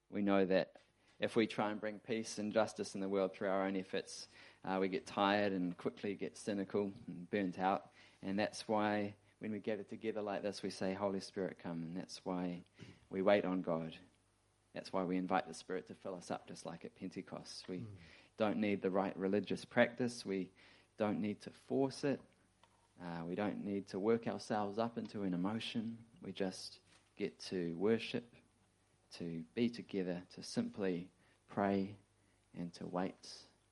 We 0.09 0.21
know 0.21 0.45
that 0.45 0.71
if 1.19 1.35
we 1.35 1.47
try 1.47 1.71
and 1.71 1.79
bring 1.79 1.99
peace 1.99 2.37
and 2.37 2.53
justice 2.53 2.93
in 2.95 3.01
the 3.01 3.09
world 3.09 3.33
through 3.33 3.49
our 3.49 3.65
own 3.65 3.75
efforts, 3.75 4.27
uh, 4.65 4.77
we 4.79 4.87
get 4.87 5.07
tired 5.07 5.51
and 5.51 5.75
quickly 5.77 6.13
get 6.13 6.37
cynical 6.37 6.91
and 7.07 7.29
burnt 7.31 7.59
out. 7.59 7.87
And 8.23 8.37
that's 8.37 8.67
why 8.67 9.15
when 9.39 9.51
we 9.51 9.59
gather 9.59 9.83
together 9.83 10.21
like 10.21 10.43
this, 10.43 10.61
we 10.63 10.69
say, 10.69 10.93
Holy 10.93 11.19
Spirit, 11.19 11.57
come. 11.61 11.83
And 11.83 11.95
that's 11.95 12.21
why 12.23 12.63
we 13.09 13.21
wait 13.21 13.45
on 13.45 13.61
God. 13.61 13.95
That's 14.73 14.93
why 14.93 15.03
we 15.03 15.17
invite 15.17 15.47
the 15.47 15.53
Spirit 15.53 15.87
to 15.87 15.95
fill 15.95 16.15
us 16.15 16.29
up, 16.29 16.47
just 16.47 16.65
like 16.65 16.85
at 16.85 16.95
Pentecost. 16.95 17.65
We 17.67 17.77
mm. 17.77 17.85
don't 18.37 18.57
need 18.57 18.81
the 18.81 18.91
right 18.91 19.17
religious 19.17 19.65
practice, 19.65 20.25
we 20.25 20.49
don't 20.99 21.19
need 21.19 21.41
to 21.41 21.51
force 21.67 22.03
it. 22.03 22.19
Uh, 22.99 23.23
we 23.25 23.35
don't 23.35 23.63
need 23.63 23.87
to 23.87 23.99
work 23.99 24.25
ourselves 24.27 24.79
up 24.79 24.97
into 24.97 25.21
an 25.21 25.35
emotion. 25.35 25.95
We 26.23 26.31
just 26.31 26.79
get 27.15 27.37
to 27.49 27.75
worship 27.77 28.33
to 29.17 29.43
be 29.55 29.69
together, 29.69 30.21
to 30.35 30.43
simply 30.43 31.09
pray 31.49 31.95
and 32.57 32.73
to 32.73 32.85
wait 32.87 33.27